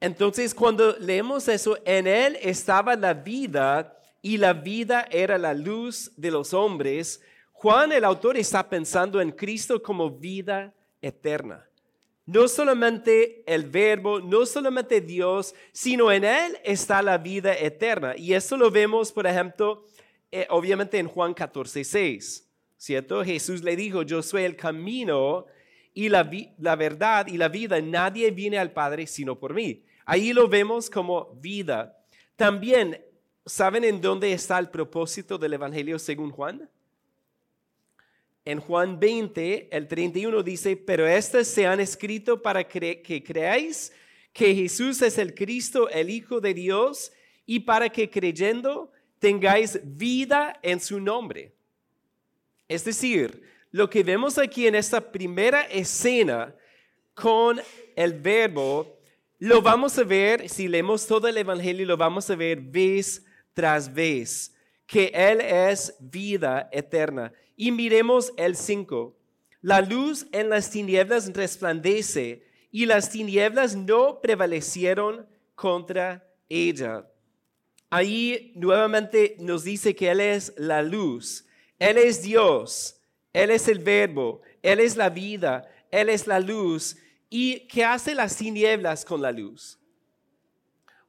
Entonces, 0.00 0.52
cuando 0.52 0.96
leemos 0.98 1.46
eso, 1.46 1.78
en 1.84 2.08
él 2.08 2.36
estaba 2.42 2.96
la 2.96 3.14
vida 3.14 3.96
y 4.20 4.36
la 4.36 4.52
vida 4.52 5.06
era 5.12 5.38
la 5.38 5.54
luz 5.54 6.10
de 6.16 6.32
los 6.32 6.52
hombres. 6.52 7.22
Juan, 7.52 7.92
el 7.92 8.04
autor, 8.04 8.36
está 8.36 8.68
pensando 8.68 9.20
en 9.20 9.30
Cristo 9.30 9.80
como 9.80 10.10
vida 10.10 10.74
eterna. 11.06 11.68
No 12.26 12.48
solamente 12.48 13.44
el 13.46 13.64
verbo, 13.64 14.18
no 14.20 14.46
solamente 14.46 15.00
Dios, 15.02 15.54
sino 15.72 16.10
en 16.10 16.24
Él 16.24 16.58
está 16.64 17.02
la 17.02 17.18
vida 17.18 17.54
eterna. 17.54 18.14
Y 18.16 18.32
eso 18.32 18.56
lo 18.56 18.70
vemos, 18.70 19.12
por 19.12 19.26
ejemplo, 19.26 19.84
eh, 20.32 20.46
obviamente 20.48 20.98
en 20.98 21.06
Juan 21.06 21.34
14, 21.34 21.84
6, 21.84 22.48
¿cierto? 22.78 23.22
Jesús 23.22 23.62
le 23.62 23.76
dijo, 23.76 24.02
yo 24.02 24.22
soy 24.22 24.44
el 24.44 24.56
camino 24.56 25.44
y 25.92 26.08
la, 26.08 26.28
la 26.58 26.76
verdad 26.76 27.26
y 27.26 27.36
la 27.36 27.48
vida. 27.48 27.78
Nadie 27.82 28.30
viene 28.30 28.58
al 28.58 28.72
Padre 28.72 29.06
sino 29.06 29.38
por 29.38 29.52
mí. 29.52 29.84
Ahí 30.06 30.32
lo 30.32 30.48
vemos 30.48 30.88
como 30.88 31.34
vida. 31.34 31.96
También, 32.36 33.04
¿saben 33.44 33.84
en 33.84 34.00
dónde 34.00 34.32
está 34.32 34.58
el 34.58 34.70
propósito 34.70 35.36
del 35.36 35.52
Evangelio 35.52 35.98
según 35.98 36.30
Juan? 36.30 36.70
En 38.44 38.60
Juan 38.60 39.00
20, 39.00 39.68
el 39.70 39.88
31 39.88 40.42
dice, 40.42 40.76
pero 40.76 41.06
estas 41.06 41.46
se 41.48 41.66
han 41.66 41.80
escrito 41.80 42.42
para 42.42 42.62
que 42.64 43.22
creáis 43.26 43.92
que 44.32 44.54
Jesús 44.54 45.00
es 45.00 45.16
el 45.16 45.34
Cristo, 45.34 45.88
el 45.88 46.10
Hijo 46.10 46.40
de 46.40 46.52
Dios, 46.52 47.12
y 47.46 47.60
para 47.60 47.88
que 47.88 48.10
creyendo 48.10 48.90
tengáis 49.18 49.80
vida 49.82 50.58
en 50.62 50.80
su 50.80 51.00
nombre. 51.00 51.52
Es 52.68 52.84
decir, 52.84 53.42
lo 53.70 53.88
que 53.88 54.02
vemos 54.02 54.38
aquí 54.38 54.66
en 54.66 54.74
esta 54.74 55.00
primera 55.12 55.62
escena 55.62 56.54
con 57.14 57.60
el 57.96 58.12
verbo, 58.12 58.98
lo 59.38 59.62
vamos 59.62 59.98
a 59.98 60.04
ver, 60.04 60.48
si 60.48 60.68
leemos 60.68 61.06
todo 61.06 61.28
el 61.28 61.36
Evangelio, 61.36 61.86
lo 61.86 61.96
vamos 61.96 62.28
a 62.30 62.36
ver 62.36 62.60
vez 62.60 63.24
tras 63.52 63.92
vez, 63.92 64.53
que 64.86 65.10
Él 65.14 65.40
es 65.40 65.94
vida 66.00 66.68
eterna. 66.72 67.32
Y 67.56 67.72
miremos 67.72 68.32
el 68.36 68.56
5. 68.56 69.16
La 69.60 69.80
luz 69.80 70.26
en 70.32 70.50
las 70.50 70.70
tinieblas 70.70 71.32
resplandece 71.32 72.44
y 72.70 72.86
las 72.86 73.10
tinieblas 73.10 73.76
no 73.76 74.20
prevalecieron 74.20 75.26
contra 75.54 76.26
ella. 76.48 77.06
Ahí 77.88 78.52
nuevamente 78.56 79.36
nos 79.38 79.62
dice 79.62 79.94
que 79.94 80.10
Él 80.10 80.20
es 80.20 80.52
la 80.56 80.82
luz, 80.82 81.46
Él 81.78 81.96
es 81.96 82.22
Dios, 82.22 83.00
Él 83.32 83.50
es 83.50 83.68
el 83.68 83.78
verbo, 83.78 84.42
Él 84.62 84.80
es 84.80 84.96
la 84.96 85.10
vida, 85.10 85.68
Él 85.90 86.08
es 86.08 86.26
la 86.26 86.40
luz. 86.40 86.96
¿Y 87.30 87.60
qué 87.68 87.84
hace 87.84 88.14
las 88.14 88.36
tinieblas 88.36 89.04
con 89.04 89.22
la 89.22 89.30
luz? 89.30 89.78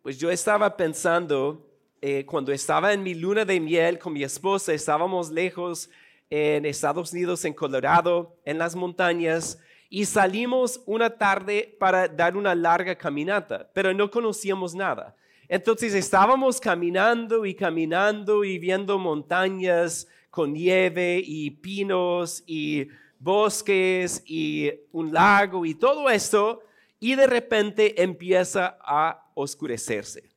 Pues 0.03 0.19
yo 0.19 0.29
estaba 0.29 0.77
pensando, 0.77 1.67
eh, 2.07 2.23
cuando 2.23 2.51
estaba 2.51 2.93
en 2.93 3.01
mi 3.01 3.15
luna 3.15 3.45
de 3.45 3.59
miel 3.59 3.97
con 3.97 4.13
mi 4.13 4.21
esposa, 4.21 4.71
estábamos 4.71 5.31
lejos 5.31 5.89
en 6.29 6.63
Estados 6.63 7.11
Unidos, 7.11 7.43
en 7.45 7.53
Colorado, 7.55 8.37
en 8.45 8.59
las 8.59 8.75
montañas, 8.75 9.59
y 9.89 10.05
salimos 10.05 10.83
una 10.85 11.09
tarde 11.09 11.75
para 11.79 12.07
dar 12.07 12.37
una 12.37 12.53
larga 12.53 12.95
caminata, 12.95 13.71
pero 13.73 13.91
no 13.91 14.11
conocíamos 14.11 14.75
nada. 14.75 15.15
Entonces 15.47 15.95
estábamos 15.95 16.61
caminando 16.61 17.43
y 17.43 17.55
caminando 17.55 18.43
y 18.43 18.59
viendo 18.59 18.99
montañas 18.99 20.07
con 20.29 20.53
nieve 20.53 21.23
y 21.25 21.49
pinos 21.49 22.43
y 22.45 22.87
bosques 23.17 24.21
y 24.27 24.69
un 24.91 25.11
lago 25.11 25.65
y 25.65 25.73
todo 25.73 26.07
esto, 26.11 26.61
y 26.99 27.15
de 27.15 27.25
repente 27.25 27.99
empieza 28.03 28.77
a 28.79 29.31
oscurecerse. 29.33 30.34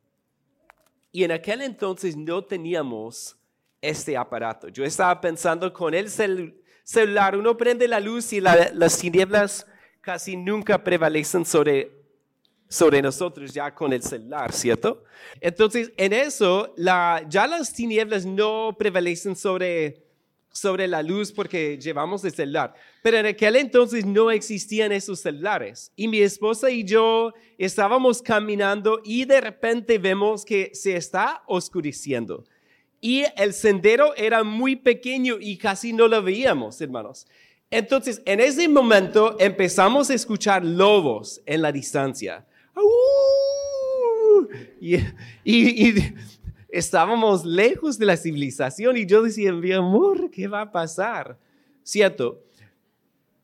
Y 1.19 1.25
en 1.25 1.33
aquel 1.33 1.63
entonces 1.63 2.17
no 2.17 2.45
teníamos 2.45 3.37
este 3.83 4.17
aparato. 4.17 4.69
Yo 4.69 4.85
estaba 4.85 5.21
pensando 5.21 5.73
con 5.73 5.93
el 5.93 6.09
celular, 6.85 7.35
uno 7.37 7.57
prende 7.57 7.89
la 7.89 7.99
luz 7.99 8.33
y 8.33 8.41
las 8.41 8.99
tinieblas 9.01 9.67
casi 10.01 10.37
nunca 10.37 10.85
prevalecen 10.85 11.45
sobre, 11.45 11.91
sobre 12.69 13.03
nosotros 13.03 13.53
ya 13.53 13.75
con 13.75 13.93
el 13.93 14.01
celular, 14.01 14.53
¿cierto? 14.53 15.03
Entonces, 15.41 15.91
en 15.97 16.13
eso, 16.13 16.73
la, 16.77 17.27
ya 17.29 17.49
las 17.49 17.73
tinieblas 17.73 18.25
no 18.25 18.77
prevalecen 18.79 19.35
sobre, 19.35 20.05
sobre 20.53 20.89
la 20.89 21.03
luz 21.03 21.33
porque 21.33 21.79
llevamos 21.79 22.25
el 22.25 22.33
celular. 22.33 22.75
Pero 23.03 23.19
en 23.19 23.27
aquel 23.27 23.57
entonces 23.57 24.05
no 24.05 24.31
existían 24.31 24.93
esos 24.93 25.21
celulares. 25.21 25.93
Y 25.97 26.09
mi 26.09 26.21
esposa 26.21 26.71
y 26.71 26.85
yo 26.85 27.33
estábamos 27.59 28.23
caminando 28.23 29.01
y 29.05 29.25
de 29.25 29.41
repente 29.41 29.99
vemos 29.99 30.45
que 30.45 30.71
se 30.75 30.97
está 30.97 31.43
oscureciendo. 31.47 32.45
Y 33.01 33.25
el 33.37 33.55
sendero 33.55 34.15
era 34.17 34.43
muy 34.43 34.75
pequeño 34.75 35.37
y 35.41 35.57
casi 35.57 35.93
no 35.93 36.09
lo 36.09 36.23
veíamos, 36.23 36.81
hermanos. 36.81 37.27
Entonces, 37.71 38.23
en 38.25 38.41
ese 38.41 38.67
momento 38.69 39.37
empezamos 39.39 40.11
a 40.11 40.15
escuchar 40.15 40.65
lobos 40.65 41.41
en 41.47 41.63
la 41.63 41.71
distancia. 41.71 42.45
Y, 44.81 44.97
y, 45.45 46.15
estábamos 46.69 47.45
lejos 47.45 47.99
de 47.99 48.07
la 48.07 48.17
civilización 48.17 48.97
y 48.97 49.07
yo 49.07 49.23
decía, 49.23 49.53
mi 49.53 49.73
amor, 49.73 50.31
¿qué 50.31 50.49
va 50.49 50.63
a 50.63 50.73
pasar? 50.73 51.39
¿Cierto? 51.83 52.45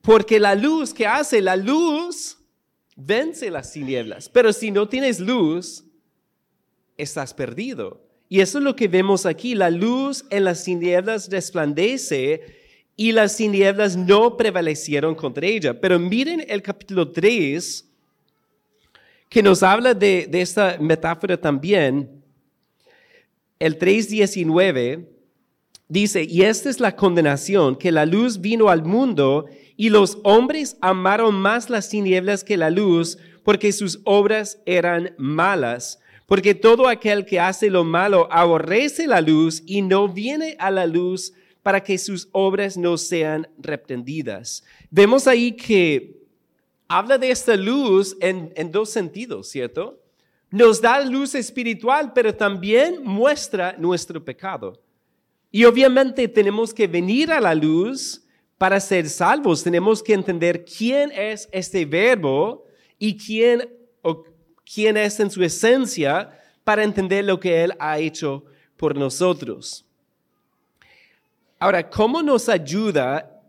Porque 0.02 0.38
la 0.38 0.54
luz, 0.54 0.92
¿qué 0.92 1.06
hace? 1.06 1.40
La 1.40 1.56
luz 1.56 2.38
vence 2.94 3.50
las 3.50 3.72
tinieblas. 3.72 4.28
Pero 4.28 4.52
si 4.52 4.70
no 4.70 4.88
tienes 4.88 5.18
luz, 5.18 5.84
estás 6.98 7.32
perdido. 7.32 8.04
Y 8.28 8.40
eso 8.40 8.58
es 8.58 8.64
lo 8.64 8.76
que 8.76 8.88
vemos 8.88 9.24
aquí. 9.24 9.54
La 9.54 9.70
luz 9.70 10.24
en 10.30 10.44
las 10.44 10.64
tinieblas 10.64 11.30
resplandece 11.30 12.42
y 12.96 13.12
las 13.12 13.36
tinieblas 13.36 13.96
no 13.96 14.36
prevalecieron 14.36 15.14
contra 15.14 15.46
ella. 15.46 15.80
Pero 15.80 15.98
miren 15.98 16.44
el 16.48 16.62
capítulo 16.62 17.10
3, 17.10 17.90
que 19.28 19.42
nos 19.42 19.62
habla 19.62 19.94
de, 19.94 20.26
de 20.30 20.42
esta 20.42 20.76
metáfora 20.78 21.40
también. 21.40 22.13
El 23.64 23.78
3.19 23.78 25.08
dice, 25.88 26.22
y 26.24 26.42
esta 26.42 26.68
es 26.68 26.80
la 26.80 26.96
condenación, 26.96 27.76
que 27.76 27.92
la 27.92 28.04
luz 28.04 28.42
vino 28.42 28.68
al 28.68 28.84
mundo 28.84 29.46
y 29.74 29.88
los 29.88 30.18
hombres 30.22 30.76
amaron 30.82 31.36
más 31.36 31.70
las 31.70 31.88
tinieblas 31.88 32.44
que 32.44 32.58
la 32.58 32.68
luz 32.68 33.16
porque 33.42 33.72
sus 33.72 34.02
obras 34.04 34.60
eran 34.66 35.14
malas. 35.16 35.98
Porque 36.26 36.54
todo 36.54 36.88
aquel 36.88 37.24
que 37.24 37.40
hace 37.40 37.70
lo 37.70 37.84
malo 37.84 38.28
aborrece 38.30 39.06
la 39.06 39.22
luz 39.22 39.62
y 39.64 39.80
no 39.80 40.08
viene 40.08 40.56
a 40.58 40.70
la 40.70 40.84
luz 40.84 41.32
para 41.62 41.82
que 41.82 41.96
sus 41.96 42.28
obras 42.32 42.76
no 42.76 42.98
sean 42.98 43.48
reprendidas. 43.56 44.62
Vemos 44.90 45.26
ahí 45.26 45.52
que 45.52 46.18
habla 46.86 47.16
de 47.16 47.30
esta 47.30 47.56
luz 47.56 48.14
en, 48.20 48.52
en 48.56 48.70
dos 48.70 48.90
sentidos, 48.90 49.48
¿cierto? 49.48 50.03
Nos 50.54 50.80
da 50.80 51.00
luz 51.00 51.34
espiritual, 51.34 52.12
pero 52.12 52.32
también 52.32 53.02
muestra 53.02 53.74
nuestro 53.76 54.24
pecado. 54.24 54.80
Y 55.50 55.64
obviamente 55.64 56.28
tenemos 56.28 56.72
que 56.72 56.86
venir 56.86 57.32
a 57.32 57.40
la 57.40 57.56
luz 57.56 58.24
para 58.56 58.78
ser 58.78 59.08
salvos. 59.08 59.64
Tenemos 59.64 60.00
que 60.00 60.14
entender 60.14 60.64
quién 60.64 61.10
es 61.10 61.48
este 61.50 61.84
verbo 61.84 62.66
y 63.00 63.16
quién, 63.16 63.68
o 64.00 64.22
quién 64.64 64.96
es 64.96 65.18
en 65.18 65.28
su 65.28 65.42
esencia 65.42 66.30
para 66.62 66.84
entender 66.84 67.24
lo 67.24 67.40
que 67.40 67.64
Él 67.64 67.72
ha 67.80 67.98
hecho 67.98 68.44
por 68.76 68.96
nosotros. 68.96 69.84
Ahora, 71.58 71.90
¿cómo 71.90 72.22
nos 72.22 72.48
ayuda 72.48 73.42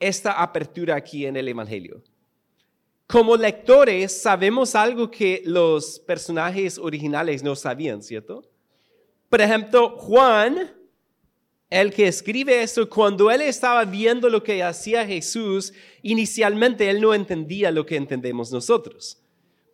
esta 0.00 0.32
apertura 0.32 0.96
aquí 0.96 1.26
en 1.26 1.36
el 1.36 1.46
Evangelio? 1.46 2.02
Como 3.08 3.38
lectores 3.38 4.20
sabemos 4.20 4.74
algo 4.74 5.10
que 5.10 5.42
los 5.46 5.98
personajes 5.98 6.76
originales 6.76 7.42
no 7.42 7.56
sabían, 7.56 8.02
¿cierto? 8.02 8.44
Por 9.30 9.40
ejemplo, 9.40 9.96
Juan, 9.96 10.70
el 11.70 11.90
que 11.92 12.06
escribe 12.06 12.62
esto, 12.62 12.86
cuando 12.86 13.30
él 13.30 13.40
estaba 13.40 13.86
viendo 13.86 14.28
lo 14.28 14.42
que 14.42 14.62
hacía 14.62 15.06
Jesús, 15.06 15.72
inicialmente 16.02 16.90
él 16.90 17.00
no 17.00 17.14
entendía 17.14 17.70
lo 17.70 17.86
que 17.86 17.96
entendemos 17.96 18.52
nosotros. 18.52 19.18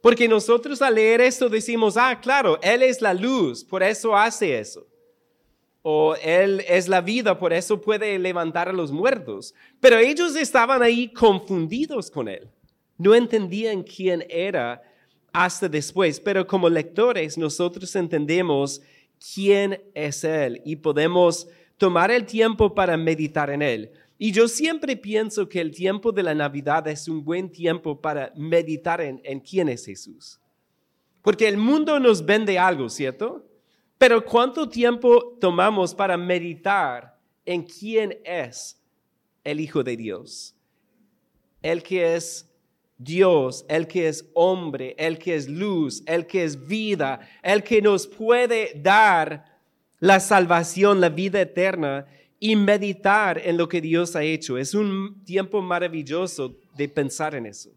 Porque 0.01 0.29
nosotros 0.29 0.81
al 0.81 0.95
leer 0.95 1.21
esto 1.21 1.49
decimos, 1.49 1.97
ah, 1.97 2.21
claro, 2.21 2.61
Él 2.63 2.83
es 2.83 3.01
la 3.01 3.15
luz, 3.15 3.65
por 3.65 3.83
eso 3.83 4.15
hace 4.15 4.59
eso. 4.61 4.87
O 5.83 6.15
Él 6.23 6.65
es 6.69 6.87
la 6.89 7.01
vida, 7.01 7.37
por 7.37 7.53
eso 7.53 7.81
puede 7.81 8.17
levantar 8.19 8.69
a 8.69 8.73
los 8.73 8.93
muertos. 8.93 9.55
Pero 9.81 9.99
ellos 9.99 10.37
estaban 10.37 10.83
ahí 10.83 11.13
confundidos 11.13 12.13
con 12.13 12.29
Él. 12.29 12.51
No 12.99 13.15
entendían 13.15 13.83
quién 13.83 14.25
era 14.29 14.83
hasta 15.33 15.69
después. 15.69 16.21
Pero 16.21 16.47
como 16.47 16.71
lectores 16.71 17.37
nosotros 17.37 17.95
entendemos 17.97 18.81
quién 19.35 19.83
es 19.95 20.25
Él 20.25 20.63
y 20.65 20.77
podemos 20.77 21.49
tomar 21.77 22.11
el 22.11 22.25
tiempo 22.25 22.75
para 22.75 22.97
meditar 22.97 23.51
en 23.51 23.63
Él. 23.63 23.93
Y 24.17 24.33
yo 24.33 24.49
siempre 24.49 24.97
pienso 24.97 25.49
que 25.49 25.61
el 25.61 25.73
tiempo 25.73 26.13
de 26.13 26.23
la 26.23 26.35
Navidad 26.35 26.87
es 26.89 27.09
un 27.09 27.25
buen 27.25 27.51
tiempo 27.51 28.01
para 28.01 28.33
meditar 28.37 29.01
en, 29.01 29.41
quién 29.41 29.69
es 29.69 29.85
Jesús. 29.85 30.41
Porque 31.21 31.49
el 31.49 31.57
mundo 31.57 31.99
nos 31.99 32.25
vende 32.25 32.59
algo, 32.59 32.89
¿cierto? 32.89 33.45
Pero 33.99 34.25
¿cuánto 34.25 34.69
tiempo 34.69 35.37
tomamos 35.41 35.95
para 35.95 36.17
meditar 36.17 37.19
en 37.45 37.65
quién 37.65 38.19
es 38.25 38.81
el 39.43 39.61
Hijo 39.61 39.83
de 39.83 39.97
Dios? 39.97 40.55
El 41.61 41.83
que 41.83 42.15
es 42.15 42.49
Dios, 42.97 43.65
el 43.69 43.87
que 43.87 44.09
es 44.09 44.31
hombre, 44.35 44.95
el 44.99 45.19
que 45.19 45.35
es 45.35 45.49
luz, 45.49 46.03
el 46.07 46.27
que 46.27 46.45
es 46.45 46.67
vida, 46.67 47.21
el 47.43 47.63
que 47.63 47.83
nos 47.83 48.07
puede 48.07 48.73
dar 48.77 49.45
la 49.99 50.21
salvación, 50.21 51.01
la 51.01 51.09
vida 51.09 51.41
eterna 51.41 52.07
y 52.39 52.57
meditar 52.57 53.41
en 53.45 53.57
lo 53.57 53.69
que 53.69 53.81
Dios 53.81 54.15
ha 54.17 54.23
hecho. 54.23 54.59
Es 54.59 54.75
un 54.75 55.25
tiempo 55.25 55.63
maravilloso 55.63 56.57
de 56.77 56.89
pensar 56.89 57.35
en 57.35 57.47
eso, 57.47 57.71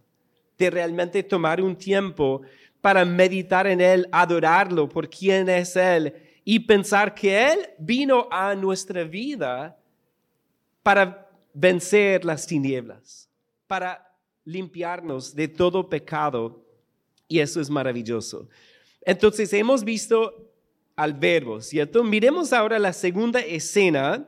de 0.58 0.70
realmente 0.70 1.24
tomar 1.24 1.62
un 1.62 1.76
tiempo 1.76 2.42
para 2.82 3.06
meditar 3.06 3.66
en 3.68 3.82
Él, 3.82 4.08
adorarlo 4.12 4.88
por 4.88 5.10
quién 5.10 5.50
es 5.50 5.76
Él 5.76 6.14
y 6.44 6.60
pensar 6.60 7.14
que 7.14 7.52
Él 7.52 7.60
vino 7.80 8.28
a 8.32 8.56
nuestra 8.56 9.04
vida 9.04 9.78
para 10.84 11.30
vencer 11.54 12.24
las 12.24 12.46
tinieblas, 12.46 13.30
para 13.68 14.07
limpiarnos 14.48 15.36
de 15.36 15.50
todo 15.50 15.90
pecado. 15.90 16.66
Y 17.28 17.40
eso 17.40 17.60
es 17.60 17.70
maravilloso. 17.70 18.48
Entonces 19.02 19.52
hemos 19.52 19.84
visto 19.84 20.34
al 20.96 21.14
verbo, 21.14 21.62
¿cierto? 21.62 22.04
Miremos 22.04 22.54
ahora 22.54 22.80
la 22.80 22.94
segunda 22.94 23.42
escena 23.42 24.28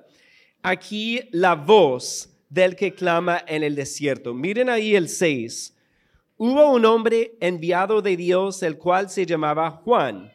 aquí 0.61 1.21
la 1.31 1.55
voz 1.55 2.29
del 2.49 2.75
que 2.75 2.93
clama 2.93 3.41
en 3.47 3.63
el 3.63 3.75
desierto. 3.75 4.33
Miren 4.33 4.69
ahí 4.69 4.93
el 4.93 5.07
6. 5.07 5.75
Hubo 6.37 6.73
un 6.73 6.85
hombre 6.85 7.37
enviado 7.39 8.01
de 8.01 8.17
Dios, 8.17 8.61
el 8.61 8.77
cual 8.77 9.09
se 9.09 9.25
llamaba 9.25 9.71
Juan. 9.71 10.31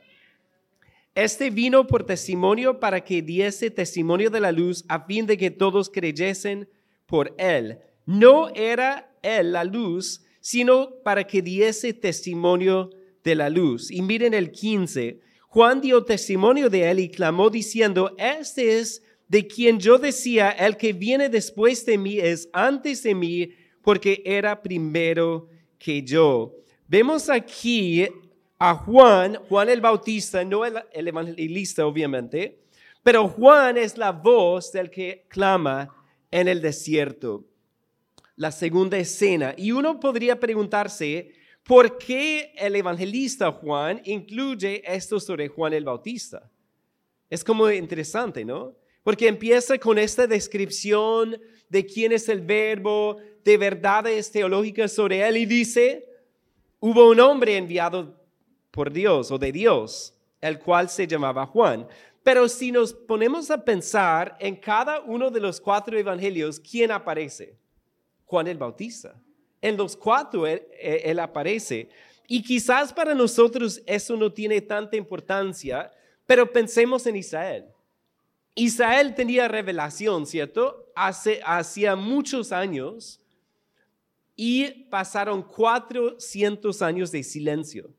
Este 1.14 1.50
vino 1.50 1.86
por 1.86 2.04
testimonio 2.04 2.80
para 2.80 3.04
que 3.04 3.20
diese 3.20 3.70
testimonio 3.70 4.30
de 4.30 4.40
la 4.40 4.50
luz 4.50 4.84
a 4.88 5.04
fin 5.04 5.26
de 5.26 5.36
que 5.36 5.50
todos 5.50 5.90
creyesen 5.90 6.68
por 7.06 7.34
él. 7.36 7.78
No 8.06 8.48
era 8.54 9.12
él 9.22 9.52
la 9.52 9.64
luz, 9.64 10.24
sino 10.40 10.90
para 11.02 11.24
que 11.24 11.42
diese 11.42 11.92
testimonio 11.94 12.90
de 13.22 13.34
la 13.34 13.48
luz. 13.48 13.90
Y 13.90 14.02
miren 14.02 14.34
el 14.34 14.50
15. 14.50 15.20
Juan 15.48 15.80
dio 15.80 16.04
testimonio 16.04 16.68
de 16.68 16.90
él 16.90 17.00
y 17.00 17.08
clamó 17.08 17.48
diciendo, 17.48 18.14
este 18.18 18.78
es 18.78 19.02
de 19.28 19.46
quien 19.46 19.78
yo 19.78 19.98
decía, 19.98 20.50
el 20.50 20.76
que 20.76 20.92
viene 20.92 21.28
después 21.28 21.86
de 21.86 21.96
mí 21.96 22.18
es 22.18 22.48
antes 22.52 23.02
de 23.02 23.14
mí, 23.14 23.50
porque 23.82 24.22
era 24.24 24.60
primero 24.60 25.48
que 25.78 26.02
yo. 26.02 26.54
Vemos 26.86 27.30
aquí 27.30 28.06
a 28.58 28.74
Juan, 28.74 29.36
Juan 29.48 29.68
el 29.68 29.80
Bautista, 29.80 30.44
no 30.44 30.64
el, 30.64 31.08
evangelista 31.08 31.86
obviamente, 31.86 32.60
pero 33.02 33.28
Juan 33.28 33.76
es 33.76 33.98
la 33.98 34.12
voz 34.12 34.72
del 34.72 34.90
que 34.90 35.26
clama 35.28 35.88
en 36.30 36.48
el 36.48 36.60
desierto. 36.60 37.44
La 38.36 38.50
segunda 38.52 38.98
escena. 38.98 39.54
Y 39.56 39.72
uno 39.72 40.00
podría 40.00 40.38
preguntarse, 40.38 41.32
¿por 41.62 41.98
qué 41.98 42.52
el 42.56 42.76
evangelista 42.76 43.52
Juan 43.52 44.00
incluye 44.04 44.82
esto 44.86 45.20
sobre 45.20 45.48
Juan 45.48 45.72
el 45.72 45.84
Bautista? 45.84 46.50
Es 47.30 47.42
como 47.44 47.70
interesante, 47.70 48.44
¿no? 48.44 48.74
porque 49.04 49.28
empieza 49.28 49.78
con 49.78 49.98
esta 49.98 50.26
descripción 50.26 51.38
de 51.68 51.86
quién 51.86 52.10
es 52.10 52.28
el 52.28 52.40
verbo, 52.40 53.18
de 53.44 53.58
verdades 53.58 54.32
teológicas 54.32 54.92
sobre 54.92 55.26
él 55.28 55.36
y 55.36 55.46
dice, 55.46 56.08
hubo 56.80 57.10
un 57.10 57.20
hombre 57.20 57.56
enviado 57.58 58.18
por 58.70 58.90
Dios 58.90 59.30
o 59.30 59.38
de 59.38 59.52
Dios, 59.52 60.14
el 60.40 60.58
cual 60.58 60.88
se 60.88 61.06
llamaba 61.06 61.46
Juan. 61.46 61.86
Pero 62.22 62.48
si 62.48 62.72
nos 62.72 62.94
ponemos 62.94 63.50
a 63.50 63.62
pensar 63.62 64.34
en 64.40 64.56
cada 64.56 65.00
uno 65.00 65.30
de 65.30 65.40
los 65.40 65.60
cuatro 65.60 65.98
evangelios, 65.98 66.58
¿quién 66.58 66.90
aparece? 66.90 67.58
Juan 68.24 68.46
el 68.46 68.58
Bautista. 68.58 69.14
En 69.60 69.76
los 69.76 69.96
cuatro 69.96 70.46
él, 70.46 70.62
él 70.80 71.18
aparece. 71.18 71.88
Y 72.26 72.42
quizás 72.42 72.92
para 72.92 73.14
nosotros 73.14 73.82
eso 73.86 74.16
no 74.16 74.32
tiene 74.32 74.60
tanta 74.60 74.96
importancia, 74.96 75.90
pero 76.26 76.50
pensemos 76.50 77.06
en 77.06 77.16
Israel. 77.16 77.66
Israel 78.54 79.14
tenía 79.14 79.48
revelación, 79.48 80.26
¿cierto? 80.26 80.92
Hace, 80.94 81.40
hacía 81.44 81.96
muchos 81.96 82.52
años 82.52 83.20
y 84.36 84.84
pasaron 84.90 85.42
400 85.42 86.80
años 86.82 87.10
de 87.10 87.22
silencio. 87.22 87.90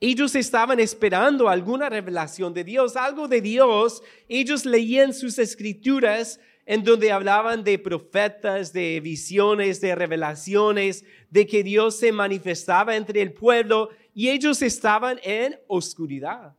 Ellos 0.00 0.34
estaban 0.34 0.80
esperando 0.80 1.48
alguna 1.48 1.88
revelación 1.88 2.52
de 2.52 2.64
Dios, 2.64 2.96
algo 2.96 3.28
de 3.28 3.40
Dios. 3.40 4.02
Ellos 4.28 4.66
leían 4.66 5.14
sus 5.14 5.38
escrituras 5.38 6.40
en 6.72 6.84
donde 6.84 7.12
hablaban 7.12 7.64
de 7.64 7.78
profetas, 7.78 8.72
de 8.72 9.00
visiones, 9.00 9.80
de 9.80 9.94
revelaciones, 9.94 11.04
de 11.30 11.46
que 11.46 11.62
Dios 11.62 11.98
se 11.98 12.12
manifestaba 12.12 12.96
entre 12.96 13.20
el 13.20 13.32
pueblo 13.32 13.90
y 14.14 14.28
ellos 14.28 14.62
estaban 14.62 15.18
en 15.22 15.58
oscuridad 15.66 16.54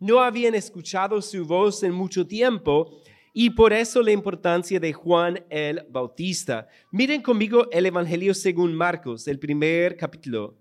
no 0.00 0.20
habían 0.20 0.54
escuchado 0.54 1.20
su 1.20 1.44
voz 1.44 1.82
en 1.82 1.92
mucho 1.92 2.26
tiempo 2.26 3.00
y 3.32 3.50
por 3.50 3.72
eso 3.72 4.02
la 4.02 4.12
importancia 4.12 4.80
de 4.80 4.92
Juan 4.92 5.44
el 5.48 5.84
Bautista. 5.90 6.68
Miren 6.90 7.22
conmigo 7.22 7.68
el 7.70 7.86
Evangelio 7.86 8.34
según 8.34 8.74
Marcos, 8.74 9.28
el 9.28 9.38
primer 9.38 9.96
capítulo. 9.96 10.56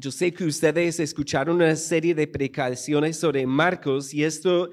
Yo 0.00 0.12
sé 0.12 0.32
que 0.32 0.44
ustedes 0.44 1.00
escucharon 1.00 1.56
una 1.56 1.74
serie 1.74 2.14
de 2.14 2.28
precauciones 2.28 3.18
sobre 3.18 3.44
Marcos 3.44 4.14
y 4.14 4.22
esto 4.22 4.70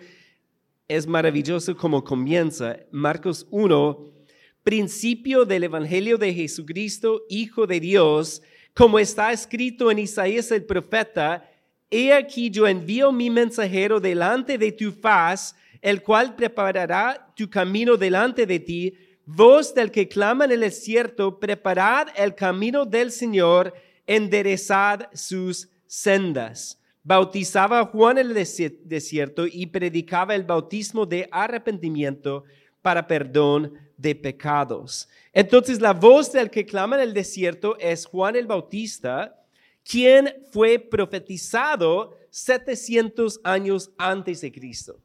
es 0.88 1.08
maravilloso 1.08 1.76
como 1.76 2.04
comienza. 2.04 2.78
Marcos 2.92 3.48
1 3.50 4.14
principio 4.62 5.46
del 5.46 5.64
Evangelio 5.64 6.18
de 6.18 6.34
Jesucristo, 6.34 7.24
Hijo 7.30 7.68
de 7.68 7.80
Dios, 7.80 8.42
como 8.74 8.98
está 8.98 9.32
escrito 9.32 9.92
en 9.92 10.00
Isaías 10.00 10.52
el 10.52 10.64
profeta, 10.64 11.48
He 11.92 12.12
aquí 12.14 12.50
yo 12.50 12.68
envío 12.68 13.12
mi 13.12 13.30
mensajero 13.30 14.00
delante 14.00 14.58
de 14.58 14.72
tu 14.72 14.92
faz, 14.92 15.56
el 15.82 16.02
cual 16.02 16.36
preparará 16.36 17.32
tu 17.36 17.48
camino 17.48 17.96
delante 17.96 18.48
de 18.48 18.60
ti. 18.60 18.94
Voz 19.26 19.74
del 19.74 19.92
que 19.92 20.08
clama 20.08 20.46
en 20.46 20.52
el 20.52 20.60
desierto, 20.62 21.40
preparad 21.40 22.10
el 22.16 22.34
camino 22.34 22.86
del 22.86 23.12
Señor, 23.12 23.72
enderezad 24.06 25.10
sus 25.14 25.70
sendas. 25.88 26.82
Bautizaba 27.04 27.86
Juan 27.86 28.18
en 28.18 28.28
el 28.30 28.34
desierto 28.34 29.46
y 29.46 29.68
predicaba 29.68 30.34
el 30.34 30.44
bautismo 30.44 31.06
de 31.06 31.30
arrepentimiento 31.32 32.44
para 32.82 33.06
perdón 33.06 33.74
de 33.98 34.16
pecados. 34.16 35.08
Entonces 35.32 35.80
la 35.80 35.94
voz 35.94 36.32
del 36.32 36.50
que 36.50 36.66
clama 36.66 36.96
en 36.96 37.04
el 37.04 37.14
desierto 37.14 37.78
es 37.80 38.06
Juan 38.06 38.36
el 38.36 38.48
Bautista, 38.48 39.40
quien 39.84 40.34
fue 40.52 40.80
profetizado 40.80 42.18
700 42.30 43.40
años 43.44 43.92
antes 43.98 44.42
de 44.42 44.52
Cristo. 44.52 45.00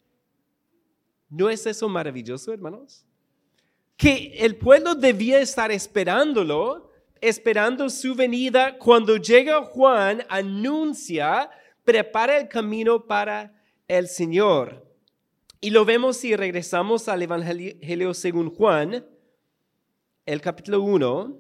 ¿No 1.28 1.48
es 1.48 1.64
eso 1.66 1.88
maravilloso, 1.88 2.52
hermanos? 2.52 3.04
Que 3.96 4.34
el 4.38 4.56
pueblo 4.56 4.94
debía 4.94 5.40
estar 5.40 5.70
esperándolo, 5.70 6.89
esperando 7.20 7.90
su 7.90 8.14
venida. 8.14 8.78
Cuando 8.78 9.16
llega 9.16 9.62
Juan, 9.64 10.24
anuncia, 10.28 11.50
prepara 11.84 12.38
el 12.38 12.48
camino 12.48 13.06
para 13.06 13.52
el 13.88 14.08
Señor. 14.08 14.86
Y 15.60 15.70
lo 15.70 15.84
vemos 15.84 16.16
si 16.16 16.36
regresamos 16.36 17.08
al 17.08 17.22
Evangelio 17.22 18.14
según 18.14 18.54
Juan, 18.54 19.04
el 20.24 20.40
capítulo 20.40 20.80
1. 20.82 21.36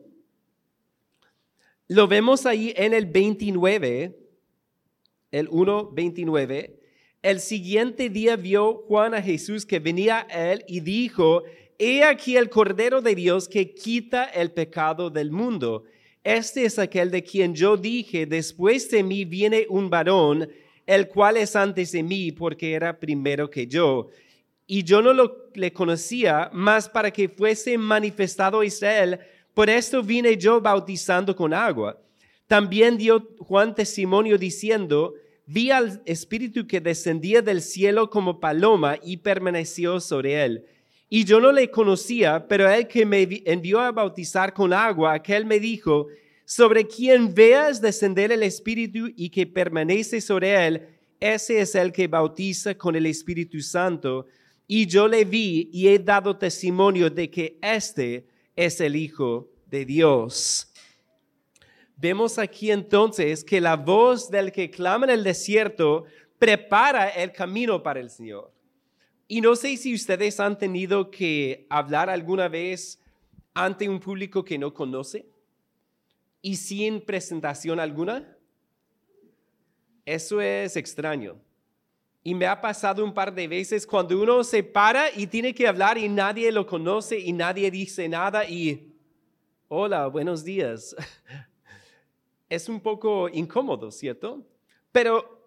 Lo 1.88 2.06
vemos 2.06 2.46
ahí 2.46 2.72
en 2.76 2.92
el 2.92 3.06
29, 3.06 4.18
el 5.30 5.48
1, 5.50 5.90
29. 5.92 6.80
El 7.22 7.40
siguiente 7.40 8.08
día 8.08 8.36
vio 8.36 8.84
Juan 8.86 9.14
a 9.14 9.22
Jesús 9.22 9.66
que 9.66 9.78
venía 9.78 10.26
a 10.30 10.52
él 10.52 10.64
y 10.68 10.80
dijo, 10.80 11.42
He 11.82 12.04
aquí 12.04 12.36
el 12.36 12.50
Cordero 12.50 13.00
de 13.00 13.14
Dios 13.14 13.48
que 13.48 13.72
quita 13.72 14.24
el 14.24 14.50
pecado 14.50 15.08
del 15.08 15.30
mundo. 15.30 15.84
Este 16.22 16.66
es 16.66 16.78
aquel 16.78 17.10
de 17.10 17.24
quien 17.24 17.54
yo 17.54 17.78
dije, 17.78 18.26
después 18.26 18.90
de 18.90 19.02
mí 19.02 19.24
viene 19.24 19.64
un 19.66 19.88
varón, 19.88 20.46
el 20.84 21.08
cual 21.08 21.38
es 21.38 21.56
antes 21.56 21.92
de 21.92 22.02
mí, 22.02 22.32
porque 22.32 22.74
era 22.74 23.00
primero 23.00 23.48
que 23.48 23.66
yo. 23.66 24.10
Y 24.66 24.82
yo 24.84 25.00
no 25.00 25.14
lo, 25.14 25.48
le 25.54 25.72
conocía, 25.72 26.50
más 26.52 26.86
para 26.86 27.10
que 27.10 27.30
fuese 27.30 27.78
manifestado 27.78 28.62
Israel, 28.62 29.18
por 29.54 29.70
esto 29.70 30.02
vine 30.02 30.36
yo 30.36 30.60
bautizando 30.60 31.34
con 31.34 31.54
agua. 31.54 31.98
También 32.46 32.98
dio 32.98 33.26
Juan 33.38 33.74
testimonio 33.74 34.36
diciendo, 34.36 35.14
vi 35.46 35.70
al 35.70 36.02
Espíritu 36.04 36.66
que 36.66 36.82
descendía 36.82 37.40
del 37.40 37.62
cielo 37.62 38.10
como 38.10 38.38
paloma 38.38 38.98
y 39.02 39.16
permaneció 39.16 39.98
sobre 39.98 40.44
él. 40.44 40.66
Y 41.12 41.24
yo 41.24 41.40
no 41.40 41.50
le 41.50 41.68
conocía, 41.72 42.46
pero 42.46 42.70
él 42.70 42.86
que 42.86 43.04
me 43.04 43.28
envió 43.44 43.80
a 43.80 43.90
bautizar 43.90 44.54
con 44.54 44.72
agua, 44.72 45.12
aquel 45.12 45.44
me 45.44 45.58
dijo, 45.58 46.06
sobre 46.44 46.86
quien 46.86 47.34
veas 47.34 47.80
descender 47.80 48.30
el 48.30 48.44
Espíritu 48.44 49.10
y 49.16 49.28
que 49.28 49.44
permanece 49.44 50.20
sobre 50.20 50.66
él, 50.66 50.86
ese 51.18 51.60
es 51.60 51.74
el 51.74 51.90
que 51.90 52.06
bautiza 52.06 52.76
con 52.76 52.94
el 52.94 53.06
Espíritu 53.06 53.60
Santo. 53.60 54.26
Y 54.68 54.86
yo 54.86 55.08
le 55.08 55.24
vi 55.24 55.68
y 55.72 55.88
he 55.88 55.98
dado 55.98 56.36
testimonio 56.36 57.10
de 57.10 57.28
que 57.28 57.58
este 57.60 58.24
es 58.54 58.80
el 58.80 58.94
Hijo 58.94 59.48
de 59.66 59.84
Dios. 59.84 60.72
Vemos 61.96 62.38
aquí 62.38 62.70
entonces 62.70 63.42
que 63.42 63.60
la 63.60 63.74
voz 63.74 64.30
del 64.30 64.52
que 64.52 64.70
clama 64.70 65.06
en 65.06 65.10
el 65.10 65.24
desierto 65.24 66.04
prepara 66.38 67.08
el 67.08 67.32
camino 67.32 67.82
para 67.82 67.98
el 67.98 68.10
Señor. 68.10 68.59
Y 69.32 69.40
no 69.40 69.54
sé 69.54 69.76
si 69.76 69.94
ustedes 69.94 70.40
han 70.40 70.58
tenido 70.58 71.08
que 71.08 71.64
hablar 71.70 72.10
alguna 72.10 72.48
vez 72.48 73.00
ante 73.54 73.88
un 73.88 74.00
público 74.00 74.44
que 74.44 74.58
no 74.58 74.74
conoce 74.74 75.24
y 76.42 76.56
sin 76.56 77.00
presentación 77.00 77.78
alguna. 77.78 78.36
Eso 80.04 80.40
es 80.40 80.74
extraño. 80.74 81.40
Y 82.24 82.34
me 82.34 82.46
ha 82.46 82.60
pasado 82.60 83.04
un 83.04 83.14
par 83.14 83.32
de 83.32 83.46
veces 83.46 83.86
cuando 83.86 84.20
uno 84.20 84.42
se 84.42 84.64
para 84.64 85.16
y 85.16 85.28
tiene 85.28 85.54
que 85.54 85.68
hablar 85.68 85.96
y 85.96 86.08
nadie 86.08 86.50
lo 86.50 86.66
conoce 86.66 87.16
y 87.16 87.32
nadie 87.32 87.70
dice 87.70 88.08
nada 88.08 88.44
y, 88.44 88.92
hola, 89.68 90.08
buenos 90.08 90.42
días. 90.42 90.96
es 92.48 92.68
un 92.68 92.80
poco 92.80 93.28
incómodo, 93.28 93.92
¿cierto? 93.92 94.44
Pero 94.90 95.39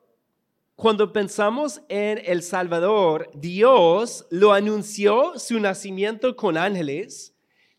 cuando 0.76 1.14
pensamos 1.14 1.82
en 1.88 2.22
El 2.26 2.42
Salvador, 2.42 3.30
Dios 3.34 4.26
lo 4.30 4.54
anunció 4.54 5.38
su 5.38 5.60
nacimiento 5.60 6.36
con 6.36 6.58
ángeles 6.58 7.36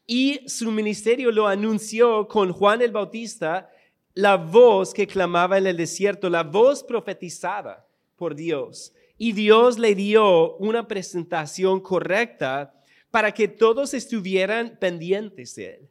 y 0.07 0.41
su 0.49 0.71
ministerio 0.71 1.33
lo 1.33 1.49
anunció 1.49 2.29
con 2.29 2.53
Juan 2.53 2.83
el 2.83 2.93
Bautista, 2.93 3.71
la 4.15 4.37
voz 4.37 4.95
que 4.95 5.07
clamaba 5.07 5.59
en 5.59 5.67
el 5.67 5.77
desierto, 5.77 6.31
la 6.31 6.43
voz 6.43 6.85
profetizada 6.85 7.87
por 8.17 8.35
Dios. 8.35 8.93
Y 9.19 9.33
Dios 9.33 9.79
le 9.79 9.95
dio 9.95 10.57
una 10.57 10.87
presentación 10.87 11.81
correcta 11.81 12.75
para 13.11 13.33
que 13.33 13.49
todos 13.49 13.95
estuvieran 13.95 14.77
pendientes 14.79 15.55
de 15.57 15.75
él 15.75 15.91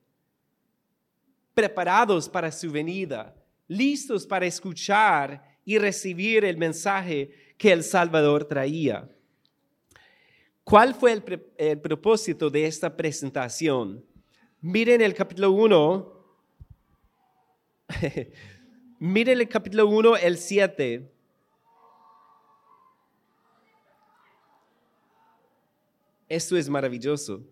preparados 1.54 2.28
para 2.28 2.52
su 2.52 2.72
venida, 2.72 3.36
listos 3.68 4.26
para 4.26 4.46
escuchar 4.46 5.53
y 5.65 5.78
recibir 5.78 6.45
el 6.45 6.58
mensaje 6.58 7.32
que 7.58 7.71
el 7.71 7.84
Salvador 7.84 8.45
traía. 8.45 9.10
¿Cuál 10.63 10.95
fue 10.95 11.21
el, 11.58 11.82
propósito 11.82 12.49
de 12.49 12.65
esta 12.65 12.95
presentación? 12.95 14.04
Miren 14.62 15.02
el 15.02 15.13
capítulo 15.13 15.52
1. 15.52 16.26
Miren 18.99 19.39
el 19.41 19.49
capítulo 19.49 19.88
1, 19.88 20.17
el 20.17 20.38
7. 20.38 21.12
Esto 26.30 26.58
es 26.58 26.69
maravilloso. 26.69 27.43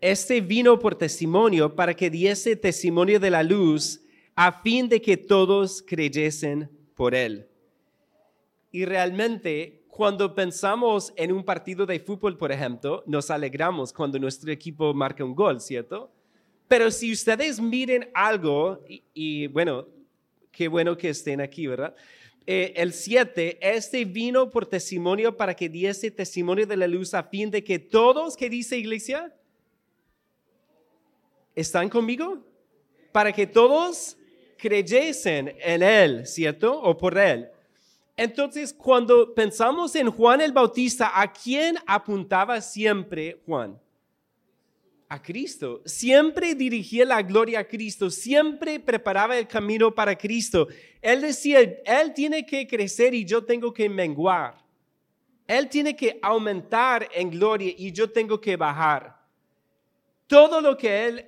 Este 0.00 0.40
vino 0.40 0.78
por 0.78 0.96
testimonio 0.96 1.74
para 1.74 1.94
que 1.94 2.10
diese 2.10 2.56
testimonio 2.56 3.18
de 3.18 3.30
la 3.30 3.42
luz 3.42 4.00
a 4.34 4.52
fin 4.60 4.88
de 4.88 5.00
que 5.00 5.16
todos 5.16 5.82
creyesen 5.82 6.70
por 6.94 7.14
él. 7.14 7.47
Y 8.70 8.84
realmente, 8.84 9.84
cuando 9.88 10.34
pensamos 10.34 11.12
en 11.16 11.32
un 11.32 11.42
partido 11.42 11.86
de 11.86 11.98
fútbol, 12.00 12.36
por 12.36 12.52
ejemplo, 12.52 13.02
nos 13.06 13.30
alegramos 13.30 13.92
cuando 13.92 14.18
nuestro 14.18 14.52
equipo 14.52 14.92
marca 14.92 15.24
un 15.24 15.34
gol, 15.34 15.60
¿cierto? 15.60 16.12
Pero 16.68 16.90
si 16.90 17.12
ustedes 17.12 17.58
miren 17.60 18.10
algo, 18.12 18.84
y, 19.14 19.46
bueno, 19.46 19.88
qué 20.52 20.68
bueno 20.68 20.96
que 20.96 21.08
estén 21.08 21.40
aquí, 21.40 21.66
¿verdad? 21.66 21.94
Eh, 22.46 22.74
el 22.76 22.92
7, 22.92 23.58
este 23.60 24.04
vino 24.04 24.50
por 24.50 24.66
testimonio 24.66 25.36
para 25.36 25.54
que 25.54 25.68
diese 25.68 26.10
testimonio 26.10 26.66
de 26.66 26.76
la 26.76 26.86
luz 26.86 27.14
a 27.14 27.22
fin 27.22 27.50
de 27.50 27.64
que 27.64 27.78
todos, 27.78 28.36
¿qué 28.36 28.50
dice 28.50 28.76
iglesia? 28.76 29.34
¿Están 31.54 31.88
conmigo? 31.88 32.44
Para 33.12 33.32
que 33.32 33.46
todos 33.46 34.16
creyesen 34.58 35.56
en 35.60 35.82
Él, 35.82 36.26
¿cierto? 36.26 36.80
O 36.80 36.96
por 36.96 37.16
Él. 37.16 37.48
Entonces, 38.18 38.74
cuando 38.74 39.32
pensamos 39.32 39.94
en 39.94 40.10
Juan 40.10 40.40
el 40.40 40.50
Bautista, 40.50 41.12
¿a 41.14 41.32
quién 41.32 41.78
apuntaba 41.86 42.60
siempre 42.60 43.40
Juan? 43.46 43.78
A 45.08 45.22
Cristo. 45.22 45.82
Siempre 45.84 46.56
dirigía 46.56 47.04
la 47.04 47.22
gloria 47.22 47.60
a 47.60 47.64
Cristo, 47.68 48.10
siempre 48.10 48.80
preparaba 48.80 49.38
el 49.38 49.46
camino 49.46 49.94
para 49.94 50.18
Cristo. 50.18 50.66
Él 51.00 51.20
decía, 51.20 51.60
Él 51.60 52.12
tiene 52.12 52.44
que 52.44 52.66
crecer 52.66 53.14
y 53.14 53.24
yo 53.24 53.44
tengo 53.44 53.72
que 53.72 53.88
menguar. 53.88 54.56
Él 55.46 55.68
tiene 55.68 55.94
que 55.94 56.18
aumentar 56.20 57.08
en 57.14 57.30
gloria 57.30 57.72
y 57.78 57.92
yo 57.92 58.10
tengo 58.10 58.40
que 58.40 58.56
bajar. 58.56 59.16
Todo 60.26 60.60
lo 60.60 60.76
que 60.76 61.06
Él 61.06 61.26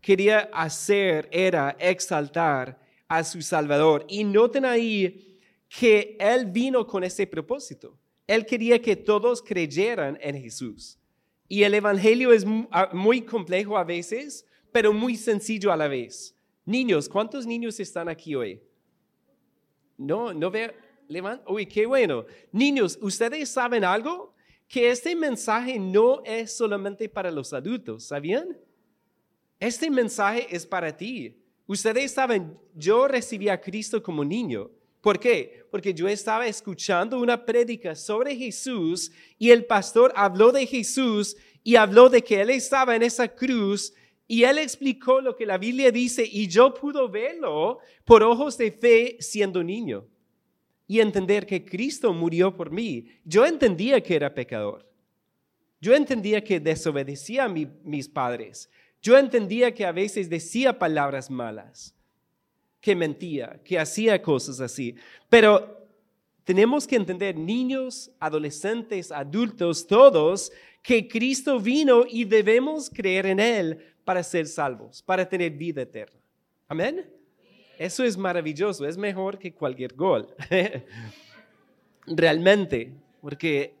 quería 0.00 0.48
hacer 0.52 1.28
era 1.32 1.74
exaltar 1.80 2.78
a 3.08 3.24
su 3.24 3.42
Salvador. 3.42 4.06
Y 4.08 4.22
noten 4.22 4.64
ahí 4.64 5.26
que 5.68 6.16
Él 6.18 6.46
vino 6.46 6.86
con 6.86 7.04
ese 7.04 7.26
propósito. 7.26 7.98
Él 8.26 8.44
quería 8.44 8.80
que 8.80 8.96
todos 8.96 9.42
creyeran 9.42 10.18
en 10.20 10.40
Jesús. 10.40 10.98
Y 11.48 11.62
el 11.62 11.74
Evangelio 11.74 12.32
es 12.32 12.44
muy 12.92 13.22
complejo 13.22 13.78
a 13.78 13.84
veces, 13.84 14.44
pero 14.72 14.92
muy 14.92 15.16
sencillo 15.16 15.72
a 15.72 15.76
la 15.76 15.88
vez. 15.88 16.34
Niños, 16.64 17.08
¿cuántos 17.08 17.46
niños 17.46 17.78
están 17.78 18.08
aquí 18.08 18.34
hoy? 18.34 18.60
No, 19.96 20.34
no 20.34 20.50
veo. 20.50 20.72
Levant, 21.08 21.40
uy, 21.48 21.66
qué 21.66 21.86
bueno. 21.86 22.26
Niños, 22.50 22.98
¿ustedes 23.00 23.48
saben 23.48 23.84
algo? 23.84 24.34
que 24.68 24.90
este 24.90 25.14
mensaje 25.14 25.78
no 25.78 26.22
es 26.24 26.56
solamente 26.56 27.08
para 27.08 27.30
los 27.30 27.52
adultos, 27.52 28.04
¿sabían? 28.04 28.56
Este 29.60 29.90
mensaje 29.90 30.46
es 30.50 30.66
para 30.66 30.96
ti. 30.96 31.36
Ustedes 31.66 32.12
saben, 32.12 32.58
yo 32.74 33.08
recibí 33.08 33.48
a 33.48 33.60
Cristo 33.60 34.02
como 34.02 34.24
niño. 34.24 34.70
¿Por 35.06 35.20
qué? 35.20 35.64
Porque 35.70 35.94
yo 35.94 36.08
estaba 36.08 36.48
escuchando 36.48 37.20
una 37.20 37.46
prédica 37.46 37.94
sobre 37.94 38.34
Jesús 38.34 39.12
y 39.38 39.50
el 39.50 39.64
pastor 39.64 40.12
habló 40.16 40.50
de 40.50 40.66
Jesús 40.66 41.36
y 41.62 41.76
habló 41.76 42.08
de 42.08 42.24
que 42.24 42.40
él 42.40 42.50
estaba 42.50 42.96
en 42.96 43.04
esa 43.04 43.28
cruz 43.28 43.94
y 44.26 44.42
él 44.42 44.58
explicó 44.58 45.20
lo 45.20 45.36
que 45.36 45.46
la 45.46 45.58
Biblia 45.58 45.92
dice 45.92 46.28
y 46.28 46.48
yo 46.48 46.74
pude 46.74 47.06
verlo 47.06 47.78
por 48.04 48.24
ojos 48.24 48.58
de 48.58 48.72
fe 48.72 49.16
siendo 49.20 49.62
niño 49.62 50.08
y 50.88 50.98
entender 50.98 51.46
que 51.46 51.64
Cristo 51.64 52.12
murió 52.12 52.56
por 52.56 52.72
mí. 52.72 53.06
Yo 53.24 53.46
entendía 53.46 54.00
que 54.00 54.16
era 54.16 54.34
pecador. 54.34 54.90
Yo 55.80 55.94
entendía 55.94 56.42
que 56.42 56.58
desobedecía 56.58 57.44
a 57.44 57.48
mis 57.48 58.08
padres. 58.08 58.68
Yo 59.00 59.16
entendía 59.16 59.72
que 59.72 59.86
a 59.86 59.92
veces 59.92 60.28
decía 60.28 60.80
palabras 60.80 61.30
malas, 61.30 61.95
que 62.86 62.94
mentía, 62.94 63.58
que 63.64 63.80
hacía 63.80 64.22
cosas 64.22 64.60
así. 64.60 64.94
Pero 65.28 65.88
tenemos 66.44 66.86
que 66.86 66.94
entender, 66.94 67.36
niños, 67.36 68.12
adolescentes, 68.20 69.10
adultos, 69.10 69.88
todos, 69.88 70.52
que 70.84 71.08
Cristo 71.08 71.58
vino 71.58 72.04
y 72.08 72.24
debemos 72.24 72.88
creer 72.88 73.26
en 73.26 73.40
Él 73.40 73.84
para 74.04 74.22
ser 74.22 74.46
salvos, 74.46 75.02
para 75.02 75.28
tener 75.28 75.50
vida 75.50 75.82
eterna. 75.82 76.20
Amén. 76.68 77.10
Eso 77.76 78.04
es 78.04 78.16
maravilloso, 78.16 78.86
es 78.86 78.96
mejor 78.96 79.36
que 79.36 79.52
cualquier 79.52 79.92
gol. 79.92 80.32
Realmente, 82.06 82.92
porque 83.20 83.74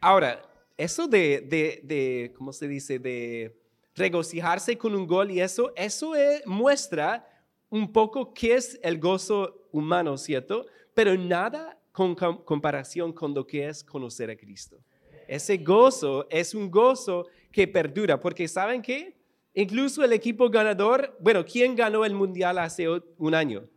ahora, 0.00 0.42
eso 0.76 1.06
de, 1.06 1.82
de, 1.84 2.32
¿cómo 2.36 2.52
se 2.52 2.66
dice? 2.66 2.98
De 2.98 3.56
regocijarse 3.98 4.78
con 4.78 4.94
un 4.94 5.06
gol 5.06 5.30
y 5.30 5.40
eso, 5.40 5.72
eso 5.76 6.14
muestra 6.46 7.27
un 7.70 7.92
poco 7.92 8.32
qué 8.32 8.54
es 8.54 8.78
el 8.82 8.98
gozo 8.98 9.68
humano, 9.72 10.16
¿cierto? 10.16 10.66
Pero 10.94 11.16
nada 11.16 11.78
con 11.92 12.14
comparación 12.14 13.12
con 13.12 13.34
lo 13.34 13.46
que 13.46 13.68
es 13.68 13.82
conocer 13.82 14.30
a 14.30 14.36
Cristo. 14.36 14.78
Ese 15.26 15.58
gozo 15.58 16.26
es 16.30 16.54
un 16.54 16.70
gozo 16.70 17.26
que 17.52 17.68
perdura, 17.68 18.20
porque 18.20 18.48
¿saben 18.48 18.80
qué? 18.80 19.16
Incluso 19.52 20.04
el 20.04 20.12
equipo 20.12 20.48
ganador, 20.48 21.16
bueno, 21.20 21.44
¿quién 21.44 21.74
ganó 21.74 22.04
el 22.04 22.14
mundial 22.14 22.58
hace 22.58 22.86
un 22.88 23.34
año? 23.34 23.68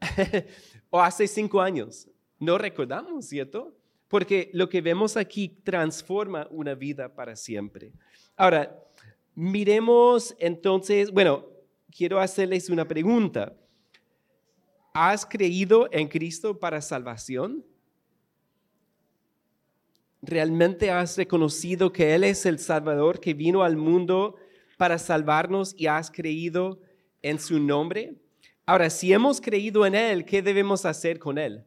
o 0.90 1.00
hace 1.00 1.26
cinco 1.26 1.60
años. 1.60 2.08
No 2.38 2.58
recordamos, 2.58 3.26
¿cierto? 3.26 3.74
Porque 4.06 4.50
lo 4.52 4.68
que 4.68 4.80
vemos 4.80 5.16
aquí 5.16 5.48
transforma 5.48 6.46
una 6.50 6.74
vida 6.74 7.14
para 7.14 7.34
siempre. 7.34 7.92
Ahora, 8.36 8.78
miremos 9.34 10.36
entonces, 10.38 11.10
bueno, 11.10 11.46
quiero 11.98 12.20
hacerles 12.20 12.70
una 12.70 12.86
pregunta. 12.86 13.56
¿Has 14.94 15.26
creído 15.26 15.88
en 15.90 16.06
Cristo 16.06 16.56
para 16.56 16.80
salvación? 16.80 17.66
¿Realmente 20.22 20.92
has 20.92 21.16
reconocido 21.16 21.92
que 21.92 22.14
Él 22.14 22.22
es 22.22 22.46
el 22.46 22.60
Salvador 22.60 23.18
que 23.18 23.34
vino 23.34 23.64
al 23.64 23.76
mundo 23.76 24.36
para 24.76 24.96
salvarnos 24.96 25.74
y 25.76 25.88
has 25.88 26.08
creído 26.08 26.80
en 27.20 27.40
su 27.40 27.58
nombre? 27.58 28.14
Ahora, 28.64 28.90
si 28.90 29.12
hemos 29.12 29.40
creído 29.40 29.84
en 29.84 29.96
Él, 29.96 30.24
¿qué 30.24 30.40
debemos 30.40 30.84
hacer 30.84 31.18
con 31.18 31.36
Él? 31.36 31.64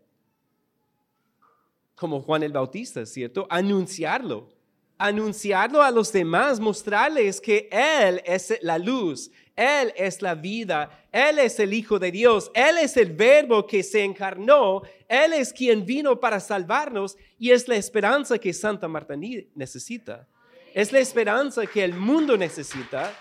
Como 1.94 2.22
Juan 2.22 2.44
el 2.44 2.54
Bautista, 2.54 3.06
¿cierto? 3.06 3.48
Anunciarlo. 3.50 4.61
Anunciarlo 5.04 5.82
a 5.82 5.90
los 5.90 6.12
demás, 6.12 6.60
mostrarles 6.60 7.42
que 7.42 7.68
Él 7.72 8.22
es 8.24 8.54
la 8.62 8.78
luz, 8.78 9.32
él 9.56 9.94
es 9.96 10.22
la 10.22 10.34
vida, 10.34 10.90
Él 11.12 11.38
es 11.40 11.60
el 11.60 11.74
Hijo 11.74 12.00
de 12.00 12.12
Dios, 12.12 12.50
Él 12.54 12.78
es 12.80 12.96
el 12.98 13.12
Verbo 13.12 13.68
que 13.68 13.84
se 13.84 14.04
encarnó, 14.04 14.82
Él 15.08 15.34
es 15.34 15.54
quien 15.54 15.86
vino 15.86 16.20
para 16.20 16.40
salvarnos 16.40 17.18
y 17.38 17.52
es 17.52 17.68
la 17.68 17.76
esperanza 17.76 18.40
que 18.40 18.54
Santa 18.54 18.88
Marta 18.88 19.16
necesita. 19.16 20.28
Es 20.74 20.92
la 20.92 21.00
esperanza 21.00 21.66
que 21.68 21.84
el 21.84 21.94
mundo 21.94 22.38
necesita. 22.38 23.14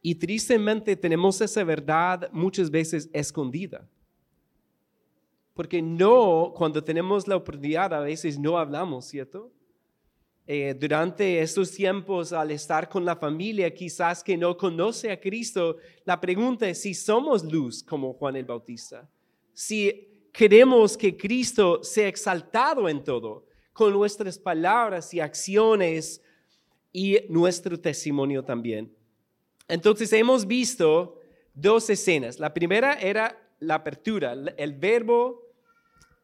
Y 0.00 0.14
tristemente 0.14 0.96
tenemos 0.96 1.40
esa 1.40 1.64
verdad 1.64 2.30
muchas 2.32 2.70
veces 2.70 3.10
escondida. 3.12 3.86
Porque 5.58 5.82
no, 5.82 6.54
cuando 6.54 6.84
tenemos 6.84 7.26
la 7.26 7.34
oportunidad, 7.34 7.92
a 7.92 7.98
veces 7.98 8.38
no 8.38 8.56
hablamos, 8.56 9.06
¿cierto? 9.06 9.50
Eh, 10.46 10.72
durante 10.78 11.40
estos 11.40 11.72
tiempos, 11.72 12.32
al 12.32 12.52
estar 12.52 12.88
con 12.88 13.04
la 13.04 13.16
familia, 13.16 13.74
quizás 13.74 14.22
que 14.22 14.36
no 14.36 14.56
conoce 14.56 15.10
a 15.10 15.18
Cristo, 15.18 15.78
la 16.04 16.20
pregunta 16.20 16.68
es 16.68 16.82
si 16.82 16.94
somos 16.94 17.42
luz 17.42 17.82
como 17.82 18.12
Juan 18.12 18.36
el 18.36 18.44
Bautista, 18.44 19.10
si 19.52 20.28
queremos 20.32 20.96
que 20.96 21.16
Cristo 21.16 21.82
sea 21.82 22.06
exaltado 22.06 22.88
en 22.88 23.02
todo, 23.02 23.44
con 23.72 23.92
nuestras 23.92 24.38
palabras 24.38 25.12
y 25.12 25.18
acciones 25.18 26.22
y 26.92 27.18
nuestro 27.28 27.80
testimonio 27.80 28.44
también. 28.44 28.94
Entonces 29.66 30.12
hemos 30.12 30.46
visto 30.46 31.18
dos 31.52 31.90
escenas. 31.90 32.38
La 32.38 32.54
primera 32.54 32.92
era 32.92 33.36
la 33.58 33.74
apertura, 33.74 34.36
el 34.56 34.72
verbo 34.74 35.47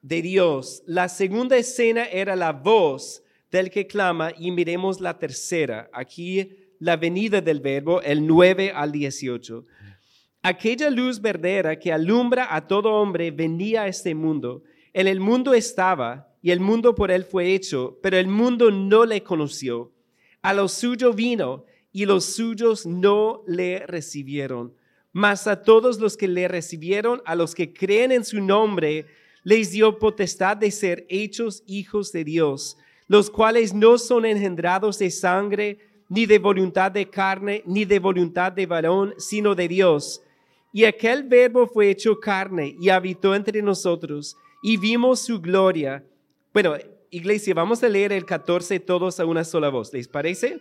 de 0.04 0.20
Dios. 0.20 0.82
La 0.84 1.08
segunda 1.08 1.56
escena 1.56 2.04
era 2.04 2.36
la 2.36 2.52
voz 2.52 3.22
del 3.50 3.70
que 3.70 3.86
clama 3.86 4.32
y 4.38 4.50
miremos 4.50 5.00
la 5.00 5.18
tercera. 5.18 5.88
Aquí 5.94 6.50
la 6.78 6.98
venida 6.98 7.40
del 7.40 7.60
verbo, 7.60 8.02
el 8.02 8.26
9 8.26 8.70
al 8.74 8.92
18. 8.92 9.64
Aquella 10.42 10.90
luz 10.90 11.22
verdadera 11.22 11.78
que 11.78 11.90
alumbra 11.90 12.54
a 12.54 12.66
todo 12.66 12.92
hombre 12.92 13.30
venía 13.30 13.84
a 13.84 13.88
este 13.88 14.14
mundo. 14.14 14.62
En 14.92 15.08
el 15.08 15.20
mundo 15.20 15.54
estaba 15.54 16.28
y 16.42 16.50
el 16.50 16.60
mundo 16.60 16.94
por 16.94 17.10
él 17.10 17.24
fue 17.24 17.54
hecho, 17.54 17.98
pero 18.02 18.18
el 18.18 18.28
mundo 18.28 18.70
no 18.70 19.06
le 19.06 19.22
conoció. 19.22 19.90
A 20.42 20.52
lo 20.52 20.68
suyo 20.68 21.14
vino 21.14 21.64
y 21.92 22.04
los 22.04 22.26
suyos 22.26 22.84
no 22.84 23.42
le 23.46 23.86
recibieron. 23.86 24.74
Mas 25.12 25.46
a 25.46 25.62
todos 25.62 25.98
los 25.98 26.18
que 26.18 26.28
le 26.28 26.46
recibieron, 26.46 27.22
a 27.24 27.34
los 27.34 27.54
que 27.54 27.72
creen 27.72 28.12
en 28.12 28.26
su 28.26 28.42
nombre, 28.42 29.06
les 29.44 29.70
dio 29.70 29.98
potestad 29.98 30.56
de 30.56 30.70
ser 30.70 31.06
hechos 31.08 31.62
hijos 31.66 32.10
de 32.10 32.24
Dios, 32.24 32.76
los 33.06 33.30
cuales 33.30 33.72
no 33.74 33.98
son 33.98 34.24
engendrados 34.24 34.98
de 34.98 35.10
sangre, 35.10 35.78
ni 36.08 36.26
de 36.26 36.38
voluntad 36.38 36.90
de 36.90 37.08
carne, 37.08 37.62
ni 37.66 37.84
de 37.84 37.98
voluntad 37.98 38.50
de 38.52 38.66
varón, 38.66 39.14
sino 39.18 39.54
de 39.54 39.68
Dios. 39.68 40.22
Y 40.72 40.84
aquel 40.84 41.22
verbo 41.22 41.66
fue 41.66 41.90
hecho 41.90 42.18
carne 42.18 42.74
y 42.80 42.88
habitó 42.88 43.34
entre 43.34 43.62
nosotros, 43.62 44.36
y 44.62 44.76
vimos 44.76 45.20
su 45.20 45.40
gloria. 45.40 46.02
Bueno, 46.52 46.74
iglesia, 47.10 47.54
vamos 47.54 47.82
a 47.84 47.88
leer 47.88 48.12
el 48.12 48.24
14 48.24 48.80
todos 48.80 49.20
a 49.20 49.26
una 49.26 49.44
sola 49.44 49.68
voz, 49.68 49.92
¿les 49.92 50.08
parece? 50.08 50.60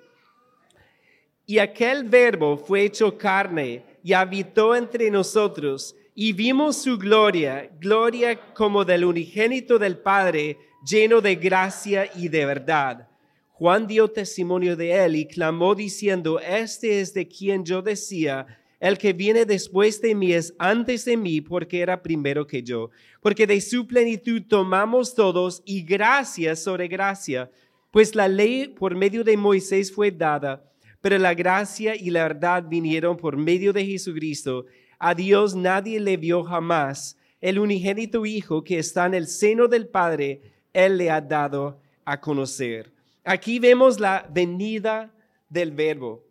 Y 1.45 1.59
aquel 1.59 2.03
verbo 2.03 2.57
fue 2.57 2.83
hecho 2.83 3.17
carne 3.17 3.83
y 4.03 4.13
habitó 4.13 4.75
entre 4.75 5.09
nosotros, 5.09 5.95
y 6.15 6.33
vimos 6.33 6.77
su 6.77 6.97
gloria, 6.97 7.69
gloria 7.79 8.53
como 8.53 8.85
del 8.85 9.05
unigénito 9.05 9.79
del 9.79 9.97
Padre, 9.97 10.57
lleno 10.85 11.21
de 11.21 11.35
gracia 11.35 12.09
y 12.15 12.27
de 12.27 12.45
verdad. 12.45 13.07
Juan 13.53 13.87
dio 13.87 14.09
testimonio 14.09 14.75
de 14.75 15.05
él 15.05 15.15
y 15.15 15.27
clamó 15.27 15.73
diciendo, 15.73 16.39
este 16.39 16.99
es 17.01 17.13
de 17.13 17.27
quien 17.27 17.65
yo 17.65 17.81
decía, 17.81 18.45
el 18.79 18.97
que 18.97 19.13
viene 19.13 19.45
después 19.45 20.01
de 20.01 20.13
mí 20.13 20.33
es 20.33 20.53
antes 20.59 21.05
de 21.05 21.15
mí 21.15 21.39
porque 21.39 21.79
era 21.79 22.03
primero 22.03 22.45
que 22.45 22.61
yo, 22.61 22.89
porque 23.21 23.47
de 23.47 23.61
su 23.61 23.87
plenitud 23.87 24.41
tomamos 24.47 25.15
todos 25.15 25.63
y 25.65 25.83
gracia 25.83 26.55
sobre 26.55 26.87
gracia, 26.87 27.49
pues 27.91 28.13
la 28.13 28.27
ley 28.27 28.67
por 28.67 28.95
medio 28.95 29.23
de 29.23 29.37
Moisés 29.37 29.91
fue 29.91 30.11
dada, 30.11 30.69
pero 30.99 31.17
la 31.17 31.33
gracia 31.33 31.95
y 31.95 32.09
la 32.09 32.23
verdad 32.23 32.65
vinieron 32.67 33.15
por 33.15 33.37
medio 33.37 33.71
de 33.71 33.85
Jesucristo 33.85 34.65
a 35.05 35.13
Dios 35.13 35.53
nadie 35.53 35.99
le 35.99 36.15
vio 36.15 36.45
jamás. 36.45 37.17
El 37.41 37.59
unigénito 37.59 38.25
Hijo 38.25 38.63
que 38.63 38.79
está 38.79 39.05
en 39.05 39.13
el 39.13 39.27
seno 39.27 39.67
del 39.67 39.89
Padre, 39.89 40.53
Él 40.71 40.97
le 40.97 41.11
ha 41.11 41.19
dado 41.19 41.81
a 42.05 42.21
conocer. 42.21 42.89
Aquí 43.25 43.59
vemos 43.59 43.99
la 43.99 44.25
venida 44.31 45.13
del 45.49 45.73
verbo. 45.73 46.23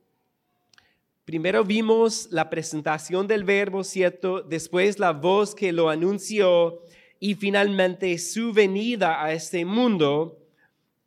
Primero 1.26 1.64
vimos 1.64 2.28
la 2.30 2.48
presentación 2.48 3.26
del 3.26 3.44
verbo, 3.44 3.84
¿cierto? 3.84 4.40
Después 4.40 4.98
la 4.98 5.12
voz 5.12 5.54
que 5.54 5.70
lo 5.70 5.90
anunció 5.90 6.80
y 7.20 7.34
finalmente 7.34 8.16
su 8.16 8.54
venida 8.54 9.22
a 9.22 9.34
este 9.34 9.66
mundo 9.66 10.38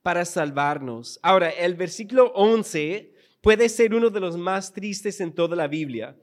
para 0.03 0.23
salvarnos. 0.23 1.19
Ahora, 1.23 1.49
el 1.49 1.73
versículo 1.73 2.31
11 2.35 3.11
puede 3.41 3.69
ser 3.69 3.95
uno 3.95 4.11
de 4.11 4.19
los 4.19 4.37
más 4.37 4.71
tristes 4.71 5.19
en 5.19 5.33
toda 5.33 5.55
la 5.55 5.67
Biblia 5.67 6.15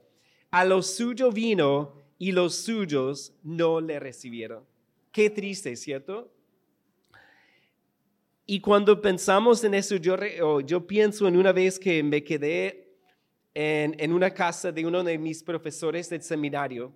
a 0.53 0.63
lo 0.63 0.83
suyo 0.83 1.31
vino 1.31 1.95
y 2.19 2.31
los 2.31 2.53
suyos 2.53 3.33
no 3.41 3.81
le 3.81 3.99
recibieron. 3.99 4.63
Qué 5.11 5.31
triste, 5.31 5.75
¿cierto? 5.75 6.31
Y 8.45 8.59
cuando 8.59 9.01
pensamos 9.01 9.63
en 9.63 9.73
eso, 9.73 9.95
yo, 9.95 10.61
yo 10.61 10.85
pienso 10.85 11.27
en 11.27 11.37
una 11.37 11.51
vez 11.51 11.79
que 11.79 12.03
me 12.03 12.23
quedé 12.23 12.93
en, 13.55 13.95
en, 13.97 14.13
una 14.13 14.29
casa 14.29 14.71
de 14.71 14.85
uno 14.85 15.03
de 15.03 15.17
mis 15.17 15.41
profesores 15.41 16.07
del 16.11 16.21
seminario 16.21 16.93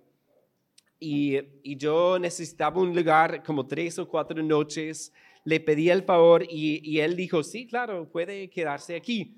y, 1.00 1.36
y, 1.64 1.76
yo 1.76 2.16
necesitaba 2.20 2.80
un 2.80 2.94
lugar 2.94 3.42
como 3.42 3.66
tres 3.66 3.98
o 3.98 4.06
cuatro 4.06 4.40
noches. 4.40 5.12
Le 5.42 5.58
pedí 5.58 5.90
el 5.90 6.04
favor 6.04 6.44
y, 6.48 6.80
y 6.88 7.00
él 7.00 7.16
dijo, 7.16 7.42
sí, 7.42 7.66
claro, 7.66 8.08
puede 8.08 8.48
quedarse 8.50 8.94
aquí. 8.94 9.37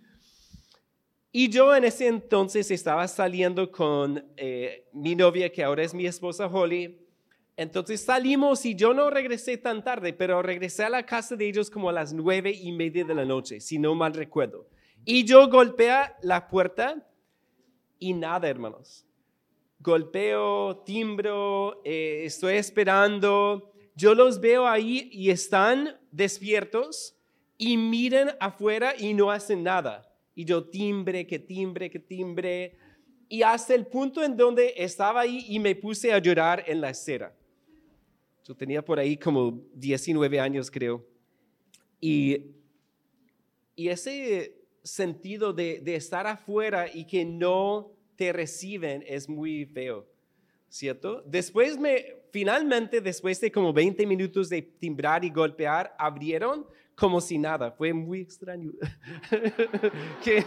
Y 1.32 1.48
yo 1.48 1.74
en 1.76 1.84
ese 1.84 2.08
entonces 2.08 2.72
estaba 2.72 3.06
saliendo 3.06 3.70
con 3.70 4.24
eh, 4.36 4.88
mi 4.92 5.14
novia, 5.14 5.52
que 5.52 5.62
ahora 5.62 5.84
es 5.84 5.94
mi 5.94 6.04
esposa 6.04 6.48
Holly. 6.48 6.98
Entonces 7.56 8.00
salimos 8.00 8.66
y 8.66 8.74
yo 8.74 8.94
no 8.94 9.10
regresé 9.10 9.56
tan 9.56 9.84
tarde, 9.84 10.12
pero 10.12 10.42
regresé 10.42 10.84
a 10.84 10.90
la 10.90 11.06
casa 11.06 11.36
de 11.36 11.46
ellos 11.46 11.70
como 11.70 11.88
a 11.88 11.92
las 11.92 12.12
nueve 12.12 12.50
y 12.50 12.72
media 12.72 13.04
de 13.04 13.14
la 13.14 13.24
noche, 13.24 13.60
si 13.60 13.78
no 13.78 13.94
mal 13.94 14.14
recuerdo. 14.14 14.66
Y 15.04 15.24
yo 15.24 15.48
golpeé 15.48 15.92
la 16.22 16.48
puerta 16.48 17.06
y 18.00 18.12
nada, 18.12 18.48
hermanos. 18.48 19.06
Golpeo, 19.78 20.78
timbro, 20.84 21.80
eh, 21.84 22.22
estoy 22.24 22.54
esperando. 22.54 23.72
Yo 23.94 24.16
los 24.16 24.40
veo 24.40 24.66
ahí 24.66 25.08
y 25.12 25.30
están 25.30 25.96
despiertos 26.10 27.16
y 27.56 27.76
miren 27.76 28.30
afuera 28.40 28.94
y 28.98 29.14
no 29.14 29.30
hacen 29.30 29.62
nada 29.62 30.09
y 30.40 30.44
yo 30.46 30.64
timbre, 30.64 31.26
que 31.26 31.38
timbre, 31.38 31.90
que 31.90 31.98
timbre. 31.98 32.74
Y 33.28 33.42
hasta 33.42 33.74
el 33.74 33.86
punto 33.86 34.24
en 34.24 34.38
donde 34.38 34.72
estaba 34.74 35.20
ahí 35.20 35.44
y 35.46 35.58
me 35.58 35.74
puse 35.74 36.14
a 36.14 36.18
llorar 36.18 36.64
en 36.66 36.80
la 36.80 36.88
acera. 36.88 37.36
Yo 38.46 38.54
tenía 38.54 38.82
por 38.82 38.98
ahí 38.98 39.18
como 39.18 39.60
19 39.74 40.40
años, 40.40 40.70
creo. 40.70 41.06
Y, 42.00 42.52
y 43.76 43.88
ese 43.88 44.56
sentido 44.82 45.52
de, 45.52 45.80
de 45.80 45.96
estar 45.96 46.26
afuera 46.26 46.86
y 46.90 47.04
que 47.04 47.22
no 47.26 47.92
te 48.16 48.32
reciben 48.32 49.04
es 49.06 49.28
muy 49.28 49.66
feo, 49.66 50.06
¿cierto? 50.70 51.22
Después 51.26 51.78
me, 51.78 52.16
finalmente, 52.30 53.02
después 53.02 53.38
de 53.42 53.52
como 53.52 53.74
20 53.74 54.06
minutos 54.06 54.48
de 54.48 54.62
timbrar 54.62 55.22
y 55.22 55.28
golpear, 55.28 55.94
abrieron 55.98 56.64
como 57.00 57.18
si 57.22 57.38
nada. 57.38 57.72
Fue 57.72 57.94
muy 57.94 58.20
extraño. 58.20 58.72
que 60.22 60.44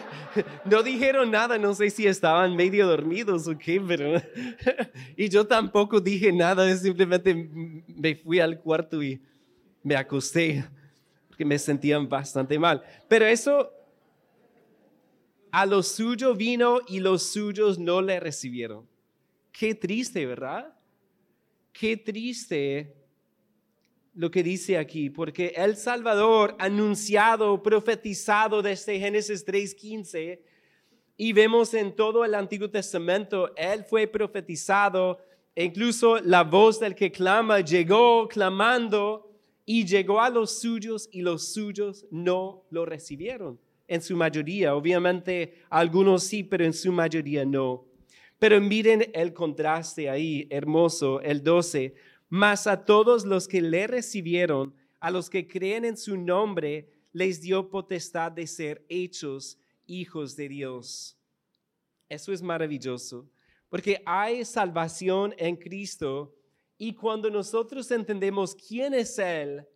no 0.65 0.83
dijeron 0.83 1.31
nada, 1.31 1.57
no 1.57 1.73
sé 1.73 1.89
si 1.89 2.05
estaban 2.05 2.55
medio 2.55 2.87
dormidos 2.87 3.47
o 3.47 3.57
qué, 3.57 3.81
pero... 3.81 4.21
y 5.17 5.29
yo 5.29 5.47
tampoco 5.47 5.99
dije 5.99 6.31
nada, 6.31 6.77
simplemente 6.77 7.33
me 7.33 8.15
fui 8.15 8.39
al 8.39 8.59
cuarto 8.61 9.01
y 9.01 9.19
me 9.81 9.95
acosté, 9.95 10.63
porque 11.27 11.43
me 11.43 11.57
sentían 11.57 12.07
bastante 12.07 12.59
mal. 12.59 12.83
Pero 13.07 13.25
eso, 13.25 13.71
a 15.51 15.65
lo 15.65 15.81
suyo 15.81 16.35
vino 16.35 16.81
y 16.87 16.99
los 16.99 17.23
suyos 17.23 17.79
no 17.79 17.99
le 17.99 18.19
recibieron. 18.19 18.87
Qué 19.51 19.73
triste, 19.73 20.23
¿verdad? 20.27 20.71
Qué 21.71 21.97
triste 21.97 23.02
lo 24.15 24.29
que 24.29 24.43
dice 24.43 24.77
aquí, 24.77 25.09
porque 25.09 25.53
el 25.55 25.75
Salvador 25.75 26.55
anunciado, 26.59 27.61
profetizado 27.63 28.61
desde 28.61 28.99
Génesis 28.99 29.45
3.15, 29.45 30.39
y 31.17 31.33
vemos 31.33 31.73
en 31.73 31.95
todo 31.95 32.25
el 32.25 32.35
Antiguo 32.35 32.69
Testamento, 32.69 33.55
Él 33.55 33.83
fue 33.83 34.07
profetizado, 34.07 35.19
e 35.55 35.65
incluso 35.65 36.19
la 36.19 36.43
voz 36.43 36.79
del 36.79 36.95
que 36.95 37.11
clama 37.11 37.59
llegó 37.59 38.27
clamando 38.27 39.31
y 39.65 39.85
llegó 39.85 40.19
a 40.19 40.29
los 40.29 40.59
suyos 40.59 41.07
y 41.11 41.21
los 41.21 41.53
suyos 41.53 42.05
no 42.11 42.65
lo 42.69 42.85
recibieron. 42.85 43.59
En 43.87 44.01
su 44.01 44.15
mayoría, 44.15 44.75
obviamente 44.75 45.61
algunos 45.69 46.23
sí, 46.23 46.43
pero 46.43 46.65
en 46.65 46.73
su 46.73 46.91
mayoría 46.91 47.45
no. 47.45 47.85
Pero 48.39 48.59
miren 48.59 49.09
el 49.13 49.33
contraste 49.33 50.09
ahí, 50.09 50.47
hermoso, 50.49 51.21
el 51.21 51.43
12 51.43 51.93
mas 52.35 52.65
a 52.65 52.83
todos 52.83 53.25
los 53.25 53.47
que 53.47 53.61
le 53.61 53.85
recibieron, 53.85 54.73
a 54.99 55.11
los 55.11 55.29
que 55.29 55.47
creen 55.47 55.85
en 55.85 55.95
su 55.95 56.17
nombre, 56.17 56.89
les 57.11 57.41
dio 57.41 57.69
potestad 57.69 58.31
de 58.31 58.47
ser 58.47 58.83
hechos 58.89 59.59
hijos 59.85 60.35
de 60.35 60.49
Dios. 60.49 61.15
Eso 62.09 62.33
es 62.33 62.41
maravilloso, 62.41 63.29
porque 63.69 64.01
hay 64.03 64.43
salvación 64.45 65.35
en 65.37 65.55
Cristo 65.55 66.33
y 66.79 66.95
cuando 66.95 67.29
nosotros 67.29 67.91
entendemos 67.91 68.55
quién 68.55 68.95
es 68.95 69.19
Él, 69.19 69.67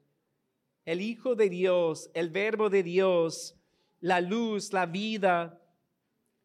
el 0.83 1.01
Hijo 1.01 1.35
de 1.35 1.49
Dios, 1.51 2.09
el 2.15 2.31
Verbo 2.31 2.71
de 2.71 2.81
Dios, 2.81 3.55
la 3.99 4.19
luz, 4.19 4.73
la 4.73 4.87
vida 4.87 5.61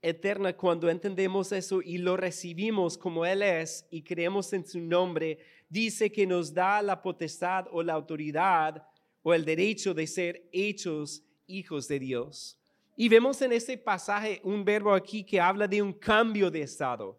eterna, 0.02 0.54
cuando 0.54 0.90
entendemos 0.90 1.52
eso 1.52 1.80
y 1.80 1.96
lo 1.98 2.16
recibimos 2.16 2.98
como 2.98 3.24
Él 3.24 3.40
es 3.42 3.86
y 3.88 4.02
creemos 4.02 4.52
en 4.52 4.66
su 4.66 4.80
nombre, 4.80 5.38
dice 5.72 6.12
que 6.12 6.26
nos 6.26 6.52
da 6.52 6.82
la 6.82 7.00
potestad 7.00 7.66
o 7.72 7.82
la 7.82 7.94
autoridad 7.94 8.86
o 9.22 9.32
el 9.32 9.42
derecho 9.42 9.94
de 9.94 10.06
ser 10.06 10.46
hechos 10.52 11.22
hijos 11.46 11.88
de 11.88 11.98
Dios. 11.98 12.58
Y 12.94 13.08
vemos 13.08 13.40
en 13.40 13.52
este 13.52 13.78
pasaje 13.78 14.38
un 14.44 14.66
verbo 14.66 14.92
aquí 14.92 15.24
que 15.24 15.40
habla 15.40 15.66
de 15.66 15.80
un 15.80 15.94
cambio 15.94 16.50
de 16.50 16.60
estado. 16.60 17.18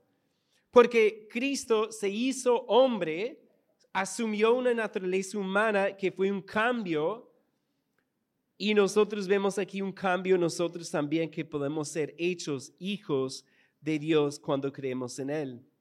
Porque 0.69 1.27
Cristo 1.31 1.91
se 1.91 2.07
hizo 2.09 2.61
hombre, 2.67 3.41
asumió 3.91 4.53
una 4.53 4.73
naturaleza 4.73 5.39
humana 5.39 5.97
que 5.97 6.11
fue 6.11 6.31
un 6.31 6.41
cambio. 6.41 7.31
Y 8.55 8.75
nosotros 8.75 9.27
vemos 9.27 9.57
aquí 9.57 9.81
un 9.81 9.91
cambio 9.91 10.37
nosotros 10.37 10.91
también 10.91 11.31
que 11.31 11.43
podemos 11.43 11.89
ser 11.89 12.13
hechos 12.19 12.71
hijos 12.77 13.45
de 13.81 13.97
Dios 13.97 14.37
cuando 14.37 14.71
creemos 14.71 15.17
en 15.17 15.31
Él. 15.31 15.72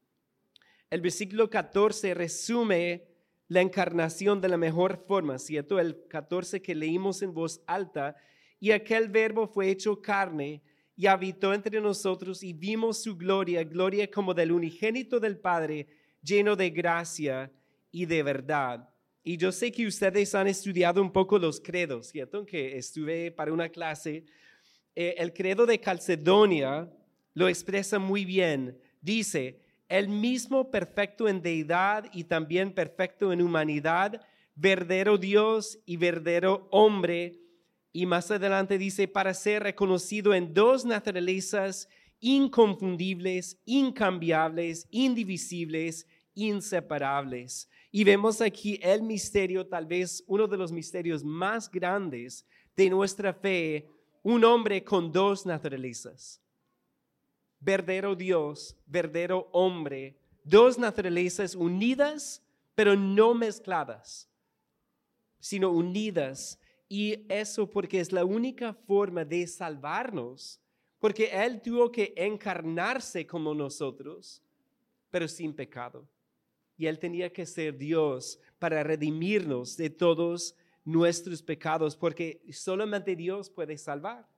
El 0.92 1.00
versículo 1.00 1.48
14 1.48 2.12
resume 2.12 3.06
la 3.48 3.62
encarnación 3.62 4.42
de 4.42 4.50
la 4.50 4.58
mejor 4.58 5.02
forma, 5.08 5.38
¿cierto? 5.38 5.80
El 5.80 6.06
14 6.06 6.60
que 6.60 6.74
leímos 6.74 7.22
en 7.22 7.32
voz 7.32 7.62
alta, 7.66 8.14
y 8.60 8.72
aquel 8.72 9.08
verbo 9.08 9.48
fue 9.48 9.70
hecho 9.70 10.02
carne 10.02 10.60
y 10.94 11.06
habitó 11.06 11.54
entre 11.54 11.80
nosotros 11.80 12.42
y 12.42 12.52
vimos 12.52 13.02
su 13.02 13.16
gloria, 13.16 13.64
gloria 13.64 14.10
como 14.10 14.34
del 14.34 14.52
unigénito 14.52 15.18
del 15.18 15.38
Padre, 15.38 15.86
lleno 16.22 16.56
de 16.56 16.68
gracia 16.68 17.50
y 17.90 18.04
de 18.04 18.22
verdad. 18.22 18.86
Y 19.24 19.38
yo 19.38 19.50
sé 19.50 19.72
que 19.72 19.86
ustedes 19.86 20.34
han 20.34 20.46
estudiado 20.46 21.00
un 21.00 21.10
poco 21.10 21.38
los 21.38 21.58
credos, 21.58 22.08
¿cierto? 22.08 22.44
Que 22.44 22.76
estuve 22.76 23.30
para 23.30 23.50
una 23.50 23.70
clase. 23.70 24.26
Eh, 24.94 25.14
el 25.16 25.32
credo 25.32 25.64
de 25.64 25.80
Calcedonia 25.80 26.86
lo 27.32 27.48
expresa 27.48 27.98
muy 27.98 28.26
bien. 28.26 28.78
Dice, 29.00 29.61
el 29.92 30.08
mismo 30.08 30.70
perfecto 30.70 31.28
en 31.28 31.42
deidad 31.42 32.06
y 32.14 32.24
también 32.24 32.72
perfecto 32.72 33.30
en 33.30 33.42
humanidad, 33.42 34.22
verdadero 34.54 35.18
Dios 35.18 35.78
y 35.84 35.98
verdadero 35.98 36.66
hombre. 36.70 37.38
Y 37.92 38.06
más 38.06 38.30
adelante 38.30 38.78
dice, 38.78 39.06
para 39.06 39.34
ser 39.34 39.64
reconocido 39.64 40.32
en 40.32 40.54
dos 40.54 40.86
naturalezas 40.86 41.90
inconfundibles, 42.20 43.60
incambiables, 43.66 44.88
indivisibles, 44.90 46.06
inseparables. 46.32 47.68
Y 47.90 48.04
vemos 48.04 48.40
aquí 48.40 48.80
el 48.82 49.02
misterio, 49.02 49.66
tal 49.66 49.84
vez 49.84 50.24
uno 50.26 50.46
de 50.46 50.56
los 50.56 50.72
misterios 50.72 51.22
más 51.22 51.70
grandes 51.70 52.46
de 52.74 52.88
nuestra 52.88 53.34
fe, 53.34 53.86
un 54.22 54.42
hombre 54.42 54.82
con 54.82 55.12
dos 55.12 55.44
naturalezas 55.44 56.42
verdadero 57.62 58.14
Dios, 58.16 58.76
verdadero 58.86 59.48
hombre, 59.52 60.16
dos 60.44 60.78
naturalezas 60.78 61.54
unidas, 61.54 62.42
pero 62.74 62.96
no 62.96 63.34
mezcladas, 63.34 64.28
sino 65.38 65.70
unidas. 65.70 66.58
Y 66.88 67.24
eso 67.28 67.70
porque 67.70 68.00
es 68.00 68.12
la 68.12 68.24
única 68.24 68.74
forma 68.74 69.24
de 69.24 69.46
salvarnos, 69.46 70.60
porque 70.98 71.30
Él 71.32 71.60
tuvo 71.62 71.90
que 71.90 72.12
encarnarse 72.16 73.26
como 73.26 73.54
nosotros, 73.54 74.42
pero 75.10 75.28
sin 75.28 75.54
pecado. 75.54 76.06
Y 76.76 76.86
Él 76.86 76.98
tenía 76.98 77.32
que 77.32 77.46
ser 77.46 77.78
Dios 77.78 78.40
para 78.58 78.82
redimirnos 78.82 79.76
de 79.76 79.88
todos 79.88 80.54
nuestros 80.84 81.42
pecados, 81.42 81.96
porque 81.96 82.42
solamente 82.50 83.14
Dios 83.14 83.48
puede 83.48 83.78
salvar. 83.78 84.31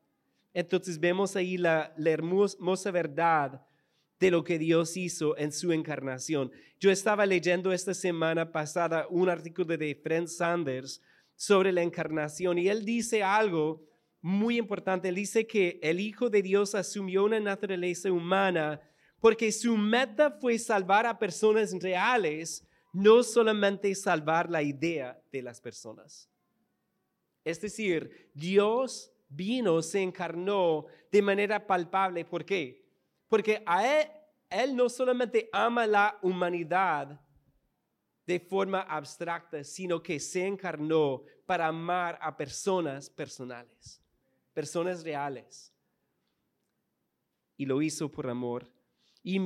Entonces 0.55 1.01
vemos 1.01 1.35
ahí 1.35 1.59
la, 1.59 1.93
hermosa 1.99 2.93
verdad 2.93 3.67
de 4.21 4.31
lo 4.31 4.45
que 4.45 4.57
Dios 4.57 4.97
hizo 4.97 5.37
en 5.37 5.51
su 5.51 5.73
encarnación. 5.73 6.53
Yo 6.79 6.93
estaba 6.93 7.27
leyendo 7.27 7.73
esta 7.73 7.93
semana 7.93 8.53
pasada 8.53 9.07
un 9.11 9.29
artículo 9.29 9.77
de 9.77 9.97
Fred 9.97 10.29
Sanders 10.29 11.03
sobre 11.35 11.73
la 11.73 11.83
encarnación 11.83 12.59
y 12.59 12.69
él 12.69 12.85
dice 12.85 13.25
algo 13.25 13.85
muy 14.21 14.57
importante. 14.57 15.09
Él 15.09 15.17
dice 15.17 15.45
que 15.45 15.81
el 15.83 15.99
Hijo 15.99 16.31
de 16.31 16.41
Dios 16.41 16.77
asumió 16.77 17.25
una 17.25 17.41
naturaleza 17.41 18.13
humana 18.13 18.81
porque 19.19 19.51
su 19.51 19.77
meta 19.77 20.31
fue 20.31 20.57
salvar 20.59 21.05
a 21.05 21.19
personas 21.19 21.73
reales, 21.81 22.65
no 22.93 23.25
solamente 23.25 23.93
salvar 23.97 24.49
la 24.49 24.63
idea 24.63 25.21
de 25.33 25.43
las 25.43 25.61
personas. 25.61 26.31
Es 27.45 27.61
decir, 27.61 28.31
Dios 28.35 29.14
vino, 29.29 29.83
se 29.83 30.03
encarnó 30.03 30.87
de 31.11 31.23
manera 31.23 31.67
palpable. 31.67 32.25
¿Por 32.25 32.45
qué? 32.45 32.85
Porque 33.29 33.63
a 33.67 34.01
él, 34.01 34.09
él 34.51 34.77
no 34.77 34.89
solamente 34.89 35.49
ama 35.53 35.87
la 35.87 36.19
humanidad 36.23 37.21
de 38.27 38.41
forma 38.41 38.81
abstracta, 38.81 39.63
sino 39.65 40.03
que 40.03 40.19
se 40.19 40.47
encarnó 40.47 41.23
para 41.47 41.67
amar 41.67 42.19
a 42.21 42.37
personas 42.37 43.11
personales, 43.11 44.01
personas 44.53 45.03
reales. 45.03 45.73
Y 47.57 47.67
lo 47.67 47.83
hizo 47.83 48.11
por 48.11 48.29
amor. 48.29 48.71
Y 49.23 49.39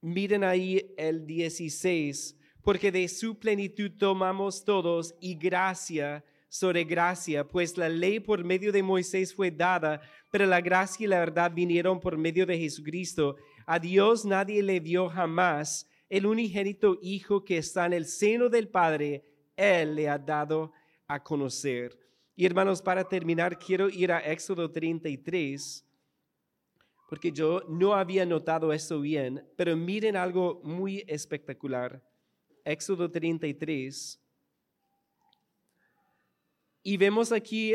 miren 0.00 0.44
ahí 0.44 0.94
el 0.96 1.26
16, 1.26 2.36
porque 2.62 2.92
de 2.92 3.08
su 3.08 3.38
plenitud 3.38 3.92
tomamos 3.98 4.64
todos 4.64 5.14
y 5.20 5.34
gracia 5.34 6.24
sobre 6.48 6.84
gracia, 6.84 7.46
pues 7.46 7.76
la 7.76 7.88
ley 7.88 8.20
por 8.20 8.44
medio 8.44 8.72
de 8.72 8.82
Moisés 8.82 9.34
fue 9.34 9.50
dada, 9.50 10.00
pero 10.30 10.46
la 10.46 10.60
gracia 10.60 11.04
y 11.04 11.08
la 11.08 11.18
verdad 11.18 11.52
vinieron 11.52 12.00
por 12.00 12.16
medio 12.16 12.46
de 12.46 12.58
Jesucristo. 12.58 13.36
A 13.66 13.78
Dios 13.78 14.24
nadie 14.24 14.62
le 14.62 14.80
dio 14.80 15.08
jamás 15.08 15.88
el 16.08 16.26
unigénito 16.26 16.98
Hijo 17.02 17.44
que 17.44 17.58
está 17.58 17.86
en 17.86 17.92
el 17.92 18.06
seno 18.06 18.48
del 18.48 18.68
Padre, 18.68 19.24
Él 19.56 19.96
le 19.96 20.08
ha 20.08 20.18
dado 20.18 20.72
a 21.06 21.22
conocer. 21.22 21.98
Y 22.34 22.44
hermanos, 22.44 22.82
para 22.82 23.08
terminar, 23.08 23.58
quiero 23.58 23.88
ir 23.88 24.12
a 24.12 24.20
Éxodo 24.20 24.70
33, 24.70 25.84
porque 27.08 27.32
yo 27.32 27.62
no 27.68 27.94
había 27.94 28.26
notado 28.26 28.72
eso 28.72 29.00
bien, 29.00 29.44
pero 29.56 29.76
miren 29.76 30.16
algo 30.16 30.60
muy 30.62 31.04
espectacular. 31.06 32.02
Éxodo 32.64 33.10
33. 33.10 34.20
Y 36.88 36.98
vemos 36.98 37.32
aquí 37.32 37.74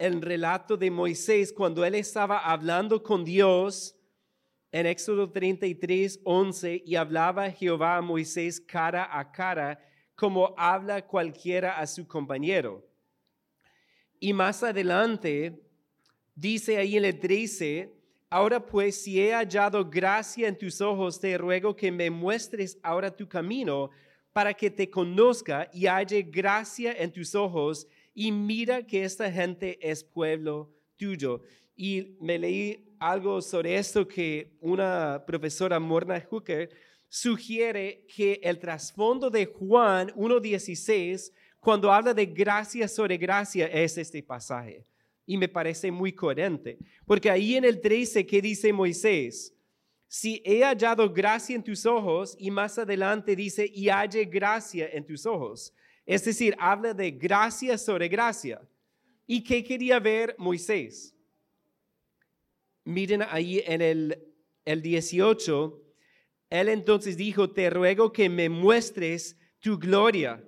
el 0.00 0.20
relato 0.20 0.76
de 0.76 0.90
Moisés 0.90 1.52
cuando 1.52 1.84
él 1.84 1.94
estaba 1.94 2.40
hablando 2.40 3.00
con 3.00 3.24
Dios 3.24 3.94
en 4.72 4.84
Éxodo 4.84 5.30
33, 5.30 6.18
11, 6.24 6.82
y 6.84 6.96
hablaba 6.96 7.52
Jehová 7.52 7.98
a 7.98 8.02
Moisés 8.02 8.60
cara 8.60 9.16
a 9.16 9.30
cara, 9.30 9.78
como 10.16 10.56
habla 10.58 11.06
cualquiera 11.06 11.78
a 11.78 11.86
su 11.86 12.08
compañero. 12.08 12.84
Y 14.18 14.32
más 14.32 14.64
adelante, 14.64 15.62
dice 16.34 16.78
ahí 16.78 16.96
en 16.96 17.04
el 17.04 17.20
13, 17.20 17.94
ahora 18.28 18.66
pues 18.66 19.00
si 19.00 19.20
he 19.20 19.34
hallado 19.34 19.88
gracia 19.88 20.48
en 20.48 20.58
tus 20.58 20.80
ojos, 20.80 21.20
te 21.20 21.38
ruego 21.38 21.76
que 21.76 21.92
me 21.92 22.10
muestres 22.10 22.76
ahora 22.82 23.14
tu 23.14 23.28
camino 23.28 23.90
para 24.32 24.52
que 24.52 24.68
te 24.68 24.90
conozca 24.90 25.70
y 25.72 25.86
halle 25.86 26.22
gracia 26.22 26.92
en 26.98 27.12
tus 27.12 27.36
ojos 27.36 27.86
y 28.20 28.32
mira 28.32 28.84
que 28.84 29.04
esta 29.04 29.30
gente 29.30 29.78
es 29.80 30.02
pueblo 30.02 30.74
tuyo. 30.96 31.40
Y 31.76 32.16
me 32.20 32.36
leí 32.36 32.96
algo 32.98 33.40
sobre 33.40 33.76
esto 33.76 34.08
que 34.08 34.56
una 34.60 35.22
profesora, 35.24 35.78
Morna 35.78 36.20
Hooker, 36.28 36.68
sugiere 37.08 38.04
que 38.12 38.40
el 38.42 38.58
trasfondo 38.58 39.30
de 39.30 39.46
Juan 39.46 40.08
1.16, 40.16 41.32
cuando 41.60 41.92
habla 41.92 42.12
de 42.12 42.26
gracia 42.26 42.88
sobre 42.88 43.16
gracia, 43.16 43.68
es 43.68 43.96
este 43.96 44.20
pasaje. 44.20 44.84
Y 45.24 45.36
me 45.36 45.48
parece 45.48 45.92
muy 45.92 46.12
coherente, 46.12 46.76
porque 47.06 47.30
ahí 47.30 47.54
en 47.54 47.64
el 47.64 47.80
13, 47.80 48.26
¿qué 48.26 48.42
dice 48.42 48.72
Moisés? 48.72 49.54
Si 50.08 50.42
he 50.44 50.64
hallado 50.64 51.08
gracia 51.08 51.54
en 51.54 51.62
tus 51.62 51.86
ojos, 51.86 52.34
y 52.36 52.50
más 52.50 52.78
adelante 52.80 53.36
dice, 53.36 53.70
y 53.72 53.88
halle 53.90 54.24
gracia 54.24 54.88
en 54.92 55.06
tus 55.06 55.24
ojos. 55.24 55.72
Es 56.08 56.24
decir, 56.24 56.56
habla 56.58 56.94
de 56.94 57.10
gracia 57.10 57.76
sobre 57.76 58.08
gracia. 58.08 58.66
¿Y 59.26 59.44
qué 59.44 59.62
quería 59.62 60.00
ver 60.00 60.34
Moisés? 60.38 61.14
Miren 62.82 63.20
ahí 63.28 63.62
en 63.66 63.82
el, 63.82 64.18
el 64.64 64.80
18, 64.80 65.82
él 66.48 66.70
entonces 66.70 67.18
dijo, 67.18 67.50
te 67.50 67.68
ruego 67.68 68.10
que 68.10 68.30
me 68.30 68.48
muestres 68.48 69.38
tu 69.58 69.78
gloria. 69.78 70.42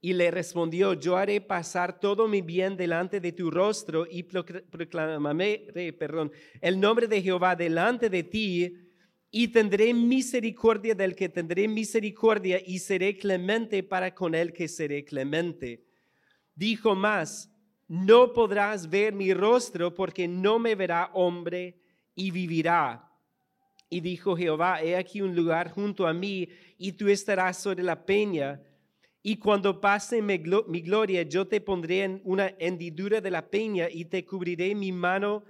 Y 0.00 0.14
le 0.14 0.32
respondió, 0.32 0.94
yo 0.94 1.16
haré 1.16 1.40
pasar 1.40 2.00
todo 2.00 2.26
mi 2.26 2.42
bien 2.42 2.76
delante 2.76 3.20
de 3.20 3.30
tu 3.30 3.52
rostro 3.52 4.04
y 4.10 4.24
proclamaré, 4.24 5.94
perdón, 5.96 6.32
el 6.60 6.80
nombre 6.80 7.06
de 7.06 7.22
Jehová 7.22 7.54
delante 7.54 8.10
de 8.10 8.24
ti 8.24 8.87
y 9.30 9.48
tendré 9.48 9.92
misericordia 9.92 10.94
del 10.94 11.14
que 11.14 11.28
tendré 11.28 11.68
misericordia 11.68 12.60
y 12.64 12.78
seré 12.78 13.18
clemente 13.18 13.82
para 13.82 14.14
con 14.14 14.34
el 14.34 14.52
que 14.52 14.68
seré 14.68 15.04
clemente. 15.04 15.84
Dijo 16.54 16.94
más, 16.94 17.52
no 17.88 18.32
podrás 18.32 18.88
ver 18.88 19.12
mi 19.14 19.34
rostro 19.34 19.94
porque 19.94 20.26
no 20.26 20.58
me 20.58 20.74
verá 20.74 21.10
hombre 21.12 21.78
y 22.14 22.30
vivirá. 22.30 23.10
Y 23.90 24.00
dijo 24.00 24.36
Jehová, 24.36 24.82
he 24.82 24.96
aquí 24.96 25.22
un 25.22 25.34
lugar 25.34 25.70
junto 25.70 26.06
a 26.06 26.12
mí 26.12 26.48
y 26.76 26.92
tú 26.92 27.08
estarás 27.08 27.58
sobre 27.58 27.82
la 27.82 28.04
peña. 28.04 28.60
Y 29.22 29.36
cuando 29.36 29.80
pase 29.80 30.22
mi, 30.22 30.38
gloria, 30.38 31.22
yo 31.22 31.46
te 31.46 31.60
pondré 31.60 32.04
en 32.04 32.20
una 32.24 32.54
hendidura 32.58 33.20
de 33.20 33.30
la 33.30 33.48
peña 33.48 33.88
y 33.90 34.04
te 34.04 34.24
cubriré 34.24 34.74
mi 34.74 34.92
mano 34.92 35.44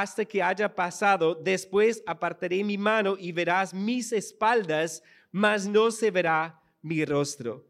hasta 0.00 0.24
que 0.24 0.42
haya 0.42 0.74
pasado. 0.74 1.36
Después 1.36 2.02
apartaré 2.04 2.64
mi 2.64 2.76
mano 2.76 3.16
y 3.16 3.30
verás 3.30 3.72
mis 3.72 4.12
espaldas, 4.12 5.02
mas 5.30 5.68
no 5.68 5.90
se 5.92 6.10
verá 6.10 6.60
mi 6.82 7.04
rostro. 7.04 7.64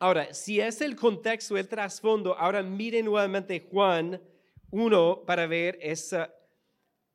Ahora, 0.00 0.34
si 0.34 0.60
es 0.60 0.80
el 0.80 0.96
contexto, 0.96 1.56
el 1.56 1.68
trasfondo, 1.68 2.36
ahora 2.36 2.62
miren 2.62 3.04
nuevamente 3.04 3.66
Juan 3.70 4.20
1 4.70 5.22
para 5.26 5.46
ver 5.46 5.78
esa, 5.80 6.34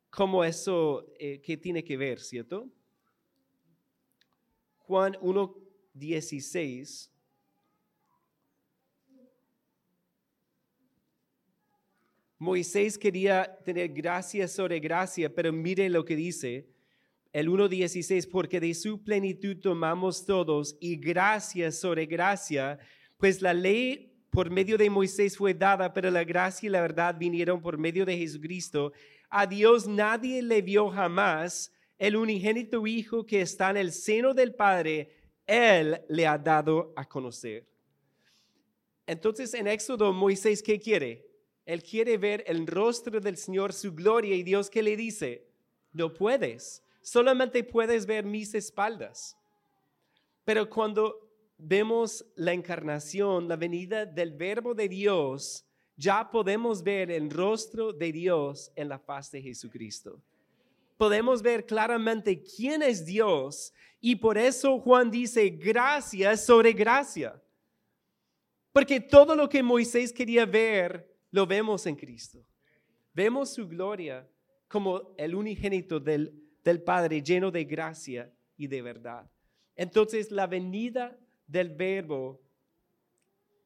cómo 0.10 0.44
eso, 0.44 1.06
eh, 1.20 1.42
qué 1.42 1.58
tiene 1.58 1.84
que 1.84 1.98
ver, 1.98 2.22
¿cierto? 2.22 2.70
Juan 4.78 5.18
1, 5.20 5.56
16. 5.94 7.13
Moisés 12.44 12.98
quería 12.98 13.58
tener 13.64 13.88
gracia 13.88 14.50
sobre 14.50 14.82
gracia, 14.82 15.34
pero 15.34 15.54
mire 15.54 15.90
lo 15.90 16.04
que 16.04 16.18
dice 16.18 16.68
el 17.32 17.48
1.16, 17.48 18.30
porque 18.30 18.60
de 18.60 18.74
su 18.74 19.02
plenitud 19.02 19.58
tomamos 19.62 20.26
todos 20.26 20.76
y 20.82 20.98
gracia 20.98 21.72
sobre 21.72 22.06
gracia, 22.06 22.78
pues 23.18 23.42
la 23.42 23.54
ley 23.54 24.14
por 24.30 24.52
medio 24.52 24.78
de 24.78 24.90
Moisés 24.90 25.38
fue 25.38 25.54
dada, 25.54 25.94
pero 25.94 26.12
la 26.12 26.26
gracia 26.26 26.68
y 26.68 26.70
la 26.70 26.82
verdad 26.82 27.16
vinieron 27.18 27.62
por 27.62 27.78
medio 27.78 28.06
de 28.06 28.18
Jesucristo. 28.18 28.92
A 29.30 29.48
Dios 29.48 29.88
nadie 29.88 30.42
le 30.44 30.62
vio 30.62 30.90
jamás, 30.90 31.72
el 31.98 32.18
unigénito 32.18 32.86
Hijo 32.86 33.26
que 33.26 33.40
está 33.40 33.70
en 33.70 33.78
el 33.78 33.94
seno 33.94 34.34
del 34.34 34.54
Padre, 34.54 35.10
Él 35.48 36.02
le 36.10 36.28
ha 36.28 36.38
dado 36.38 36.92
a 36.98 37.06
conocer. 37.06 37.66
Entonces 39.08 39.54
en 39.54 39.68
Éxodo, 39.68 40.12
Moisés, 40.12 40.62
¿qué 40.62 40.78
quiere? 40.78 41.33
Él 41.66 41.82
quiere 41.82 42.18
ver 42.18 42.44
el 42.48 42.68
rostro 42.68 43.20
del 43.20 43.38
Señor, 43.38 43.74
su 43.74 43.94
gloria, 43.94 44.36
y 44.36 44.44
Dios 44.44 44.70
que 44.70 44.84
le 44.84 44.98
dice, 44.98 45.46
no 45.94 46.14
puedes, 46.14 46.84
solamente 47.02 47.64
puedes 47.64 48.06
ver 48.06 48.26
mis 48.26 48.54
espaldas. 48.54 49.38
Pero 50.44 50.70
cuando 50.70 51.30
vemos 51.58 52.26
la 52.36 52.52
encarnación, 52.52 53.48
la 53.48 53.56
venida 53.56 54.06
del 54.06 54.34
verbo 54.34 54.74
de 54.74 54.90
Dios, 54.90 55.66
ya 55.96 56.30
podemos 56.30 56.84
ver 56.84 57.12
el 57.12 57.30
rostro 57.30 57.94
de 57.94 58.12
Dios 58.12 58.72
en 58.76 58.90
la 58.90 59.00
faz 59.00 59.32
de 59.32 59.42
Jesucristo. 59.42 60.20
Podemos 60.98 61.42
ver 61.42 61.66
claramente 61.66 62.42
quién 62.42 62.82
es 62.82 63.06
Dios 63.06 63.74
y 64.02 64.16
por 64.16 64.38
eso 64.38 64.80
Juan 64.80 65.10
dice 65.10 65.50
gracia 65.50 66.36
sobre 66.36 66.74
gracia. 66.74 67.42
Porque 68.72 69.00
todo 69.00 69.36
lo 69.36 69.48
que 69.48 69.62
Moisés 69.62 70.12
quería 70.12 70.46
ver 70.46 71.13
lo 71.34 71.48
vemos 71.48 71.88
en 71.88 71.96
Cristo. 71.96 72.46
Vemos 73.12 73.50
su 73.50 73.68
gloria 73.68 74.30
como 74.68 75.16
el 75.18 75.34
unigénito 75.34 76.00
del, 76.00 76.32
del 76.64 76.84
Padre 76.84 77.24
lleno 77.24 77.50
de 77.50 77.64
gracia 77.66 78.32
y 78.56 78.68
de 78.68 78.84
verdad. 78.84 79.28
Entonces 79.76 80.30
la 80.30 80.46
venida 80.46 81.18
del 81.48 81.70
verbo 81.70 82.40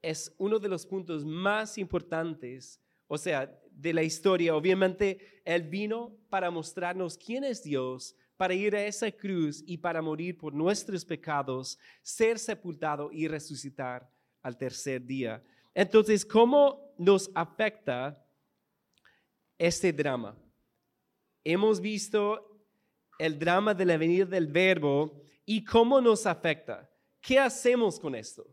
es 0.01 0.34
uno 0.38 0.59
de 0.59 0.70
los 0.70 0.86
puntos 0.86 1.26
más 1.26 1.78
importantes, 1.78 2.80
o 3.05 3.18
sea, 3.18 3.53
de 3.70 3.93
la 3.93 4.03
historia. 4.03 4.55
Obviamente, 4.55 5.41
Él 5.43 5.63
vino 5.63 6.15
para 6.30 6.49
mostrarnos 6.49 7.18
quién 7.18 7.43
es 7.43 7.63
Dios, 7.63 8.15
para 8.38 8.53
ir 8.53 8.78
a 8.78 8.86
esa 8.86 9.11
cruz 9.11 9.61
y 9.68 9.78
para 9.78 10.01
morir 10.01 10.38
por 10.38 10.53
nuestros 10.53 11.03
pecados, 11.03 11.78
ser 12.01 12.39
sepultado 12.39 13.09
y 13.11 13.28
resucitar 13.28 14.09
al 14.41 14.57
tercer 14.57 15.03
día. 15.05 15.43
Entonces, 15.74 16.26
¿cómo 16.26 16.86
nos 16.97 17.29
afecta 17.33 18.25
este 19.57 19.91
drama? 19.93 20.37
Hemos 21.43 21.79
visto 21.79 22.65
el 23.19 23.39
drama 23.39 23.73
de 23.73 23.85
la 23.85 23.97
venida 23.97 24.25
del 24.25 24.47
verbo 24.47 25.21
y 25.45 25.63
cómo 25.63 26.01
nos 26.01 26.25
afecta. 26.25 26.89
¿Qué 27.21 27.39
hacemos 27.39 27.99
con 27.99 28.15
esto? 28.15 28.45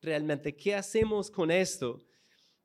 Realmente, 0.00 0.54
¿qué 0.54 0.74
hacemos 0.74 1.30
con 1.30 1.50
esto? 1.50 2.04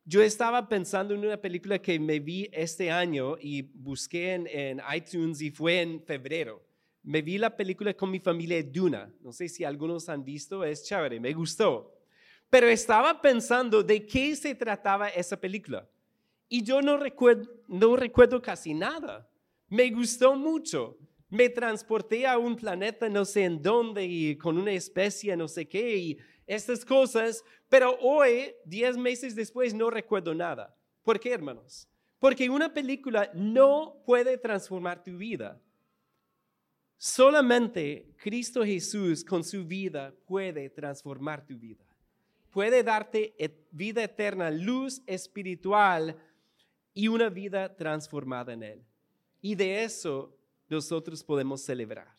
Yo 0.05 0.21
estaba 0.21 0.67
pensando 0.67 1.13
en 1.13 1.21
una 1.21 1.37
película 1.37 1.79
que 1.79 1.97
me 1.97 2.19
vi 2.19 2.49
este 2.51 2.91
año 2.91 3.37
y 3.39 3.61
busqué 3.61 4.33
en, 4.33 4.81
iTunes 4.93 5.41
y 5.41 5.49
fue 5.49 5.81
en 5.81 6.03
febrero. 6.03 6.61
Me 7.01 7.21
vi 7.21 7.37
la 7.37 7.55
película 7.55 7.93
con 7.93 8.11
mi 8.11 8.19
familia 8.19 8.61
Duna. 8.61 9.13
No 9.21 9.31
sé 9.31 9.47
si 9.47 9.63
algunos 9.63 10.09
han 10.09 10.25
visto, 10.25 10.63
es 10.63 10.83
chévere, 10.83 11.19
me 11.19 11.31
gustó. 11.33 12.02
Pero 12.53 12.67
estaba 12.67 13.19
pensando 13.19 13.81
de 13.81 14.05
qué 14.05 14.35
se 14.35 14.53
trataba 14.53 15.09
esa 15.09 15.35
película. 15.41 15.89
Y 16.47 16.61
yo 16.61 16.83
no 16.83 16.97
recuerdo, 16.97 17.49
no 17.67 17.95
recuerdo 17.95 18.39
casi 18.43 18.75
nada. 18.75 19.27
Me 19.69 19.89
gustó 19.89 20.35
mucho. 20.35 20.95
Me 21.31 21.49
transporté 21.49 22.27
a 22.27 22.37
un 22.37 22.55
planeta 22.55 23.09
no 23.09 23.25
sé 23.25 23.45
en 23.45 23.59
dónde 23.59 24.05
y 24.05 24.37
con 24.37 24.59
una 24.59 24.71
especie 24.71 25.35
no 25.35 25.47
sé 25.47 25.67
qué 25.67 25.97
y 25.97 26.17
estas 26.45 26.85
cosas, 26.85 27.43
pero 27.69 27.97
hoy, 27.99 28.53
diez 28.65 28.97
meses 28.97 29.33
después, 29.33 29.73
no 29.73 29.89
recuerdo 29.89 30.35
nada. 30.35 30.77
¿Por 31.01 31.19
qué, 31.19 31.33
hermanos? 31.33 31.87
Porque 32.19 32.51
una 32.51 32.71
película 32.71 33.31
no 33.33 34.03
puede 34.05 34.37
transformar 34.37 35.01
tu 35.01 35.17
vida. 35.17 35.59
Solamente 36.99 38.13
Cristo 38.17 38.63
Jesús 38.63 39.25
con 39.25 39.43
su 39.43 39.65
vida 39.65 40.13
puede 40.27 40.69
transformar 40.69 41.43
tu 41.43 41.57
vida. 41.57 41.82
Puede 42.53 42.83
darte 42.83 43.35
vida 43.71 44.03
eterna, 44.03 44.49
luz 44.49 45.01
espiritual 45.05 46.15
y 46.93 47.09
una 47.09 47.27
vida 47.29 47.75
transformada 47.75 48.53
en 48.53 48.63
Él. 48.63 48.85
Y 49.41 49.55
de 49.55 49.83
eso 49.83 50.33
nosotros 50.69 51.21
podemos 51.21 51.61
celebrar. 51.61 52.15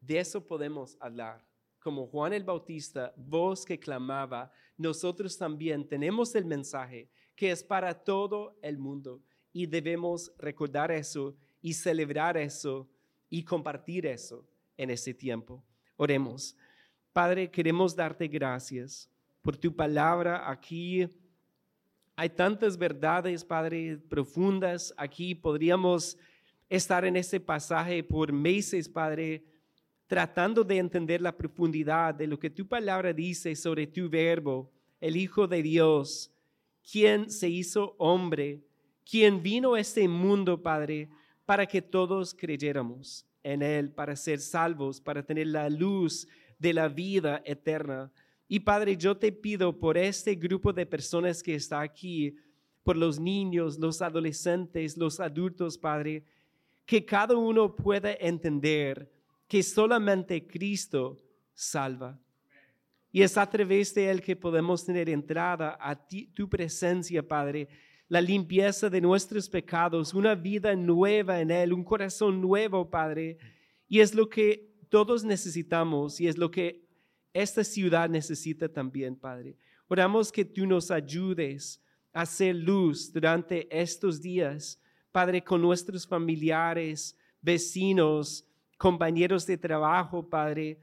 De 0.00 0.18
eso 0.18 0.46
podemos 0.46 0.98
hablar 1.00 1.42
como 1.82 2.06
Juan 2.06 2.32
el 2.32 2.44
Bautista, 2.44 3.12
voz 3.16 3.64
que 3.64 3.78
clamaba, 3.78 4.52
nosotros 4.78 5.36
también 5.36 5.86
tenemos 5.86 6.34
el 6.34 6.44
mensaje 6.44 7.08
que 7.34 7.50
es 7.50 7.62
para 7.62 7.92
todo 7.92 8.56
el 8.62 8.78
mundo 8.78 9.20
y 9.52 9.66
debemos 9.66 10.32
recordar 10.38 10.92
eso 10.92 11.34
y 11.60 11.74
celebrar 11.74 12.36
eso 12.36 12.88
y 13.28 13.42
compartir 13.42 14.06
eso 14.06 14.46
en 14.76 14.90
ese 14.90 15.12
tiempo. 15.12 15.64
Oremos. 15.96 16.56
Padre, 17.12 17.50
queremos 17.50 17.94
darte 17.94 18.26
gracias 18.26 19.06
por 19.42 19.54
tu 19.54 19.74
palabra 19.76 20.50
aquí. 20.50 21.06
Hay 22.16 22.30
tantas 22.30 22.78
verdades, 22.78 23.44
Padre, 23.44 23.98
profundas 24.08 24.94
aquí. 24.96 25.34
Podríamos 25.34 26.16
estar 26.70 27.04
en 27.04 27.16
ese 27.16 27.38
pasaje 27.38 28.02
por 28.02 28.32
meses, 28.32 28.88
Padre, 28.88 29.44
tratando 30.06 30.64
de 30.64 30.78
entender 30.78 31.20
la 31.20 31.36
profundidad 31.36 32.14
de 32.14 32.26
lo 32.26 32.38
que 32.38 32.48
tu 32.48 32.66
palabra 32.66 33.12
dice 33.12 33.54
sobre 33.56 33.86
tu 33.86 34.08
verbo, 34.08 34.70
el 34.98 35.16
Hijo 35.16 35.46
de 35.46 35.62
Dios, 35.62 36.30
quien 36.90 37.28
se 37.30 37.50
hizo 37.50 37.94
hombre, 37.98 38.62
quien 39.04 39.42
vino 39.42 39.74
a 39.74 39.80
este 39.80 40.08
mundo, 40.08 40.62
Padre, 40.62 41.10
para 41.44 41.66
que 41.66 41.82
todos 41.82 42.32
creyéramos 42.32 43.26
en 43.42 43.60
Él, 43.60 43.90
para 43.90 44.16
ser 44.16 44.40
salvos, 44.40 44.98
para 44.98 45.22
tener 45.22 45.48
la 45.48 45.68
luz 45.68 46.26
de 46.62 46.72
la 46.72 46.88
vida 46.88 47.42
eterna. 47.44 48.10
Y 48.46 48.60
Padre, 48.60 48.96
yo 48.96 49.16
te 49.16 49.32
pido 49.32 49.76
por 49.76 49.98
este 49.98 50.36
grupo 50.36 50.72
de 50.72 50.86
personas 50.86 51.42
que 51.42 51.56
está 51.56 51.80
aquí, 51.80 52.36
por 52.84 52.96
los 52.96 53.18
niños, 53.18 53.78
los 53.78 54.00
adolescentes, 54.00 54.96
los 54.96 55.18
adultos, 55.18 55.76
Padre, 55.76 56.22
que 56.86 57.04
cada 57.04 57.36
uno 57.36 57.74
pueda 57.74 58.14
entender 58.14 59.10
que 59.48 59.62
solamente 59.62 60.46
Cristo 60.46 61.20
salva. 61.52 62.16
Y 63.10 63.22
es 63.22 63.36
a 63.36 63.50
través 63.50 63.92
de 63.94 64.08
Él 64.08 64.22
que 64.22 64.36
podemos 64.36 64.84
tener 64.84 65.08
entrada 65.08 65.76
a 65.80 65.98
tu 66.32 66.48
presencia, 66.48 67.26
Padre, 67.26 67.68
la 68.08 68.20
limpieza 68.20 68.88
de 68.88 69.00
nuestros 69.00 69.48
pecados, 69.48 70.14
una 70.14 70.36
vida 70.36 70.76
nueva 70.76 71.40
en 71.40 71.50
Él, 71.50 71.72
un 71.72 71.82
corazón 71.82 72.40
nuevo, 72.40 72.88
Padre. 72.88 73.36
Y 73.88 74.00
es 74.00 74.14
lo 74.14 74.28
que 74.28 74.71
todos 74.92 75.24
necesitamos 75.24 76.20
y 76.20 76.28
es 76.28 76.36
lo 76.36 76.50
que 76.50 76.84
esta 77.32 77.64
ciudad 77.64 78.10
necesita 78.10 78.68
también, 78.68 79.16
Padre. 79.16 79.56
Oramos 79.88 80.30
que 80.30 80.44
tú 80.44 80.66
nos 80.66 80.90
ayudes 80.90 81.82
a 82.12 82.20
hacer 82.20 82.54
luz 82.56 83.10
durante 83.10 83.66
estos 83.70 84.20
días, 84.20 84.78
Padre, 85.10 85.42
con 85.42 85.62
nuestros 85.62 86.06
familiares, 86.06 87.16
vecinos, 87.40 88.46
compañeros 88.76 89.46
de 89.46 89.56
trabajo, 89.56 90.28
Padre, 90.28 90.78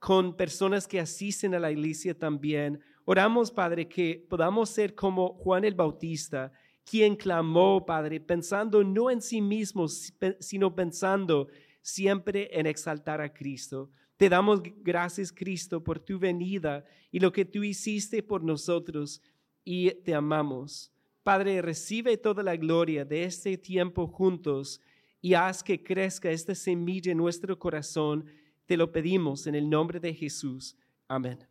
con 0.00 0.36
personas 0.36 0.88
que 0.88 0.98
asisten 0.98 1.54
a 1.54 1.60
la 1.60 1.70
iglesia 1.70 2.18
también. 2.18 2.80
Oramos, 3.04 3.52
Padre, 3.52 3.86
que 3.86 4.26
podamos 4.28 4.70
ser 4.70 4.96
como 4.96 5.34
Juan 5.34 5.64
el 5.64 5.76
Bautista, 5.76 6.50
quien 6.84 7.14
clamó, 7.14 7.86
Padre, 7.86 8.18
pensando 8.18 8.82
no 8.82 9.08
en 9.08 9.22
sí 9.22 9.40
mismo, 9.40 9.86
sino 9.86 10.74
pensando 10.74 11.46
siempre 11.82 12.48
en 12.52 12.66
exaltar 12.66 13.20
a 13.20 13.32
Cristo. 13.32 13.90
Te 14.16 14.28
damos 14.28 14.60
gracias, 14.82 15.32
Cristo, 15.32 15.82
por 15.82 15.98
tu 15.98 16.18
venida 16.18 16.84
y 17.10 17.20
lo 17.20 17.32
que 17.32 17.44
tú 17.44 17.64
hiciste 17.64 18.22
por 18.22 18.44
nosotros 18.44 19.22
y 19.64 19.90
te 19.90 20.14
amamos. 20.14 20.92
Padre, 21.22 21.62
recibe 21.62 22.16
toda 22.16 22.42
la 22.42 22.56
gloria 22.56 23.04
de 23.04 23.24
este 23.24 23.56
tiempo 23.56 24.06
juntos 24.06 24.80
y 25.20 25.34
haz 25.34 25.62
que 25.62 25.82
crezca 25.82 26.30
esta 26.30 26.54
semilla 26.54 27.12
en 27.12 27.18
nuestro 27.18 27.58
corazón. 27.58 28.26
Te 28.66 28.76
lo 28.76 28.90
pedimos 28.92 29.46
en 29.46 29.54
el 29.54 29.68
nombre 29.68 30.00
de 30.00 30.14
Jesús. 30.14 30.76
Amén. 31.08 31.46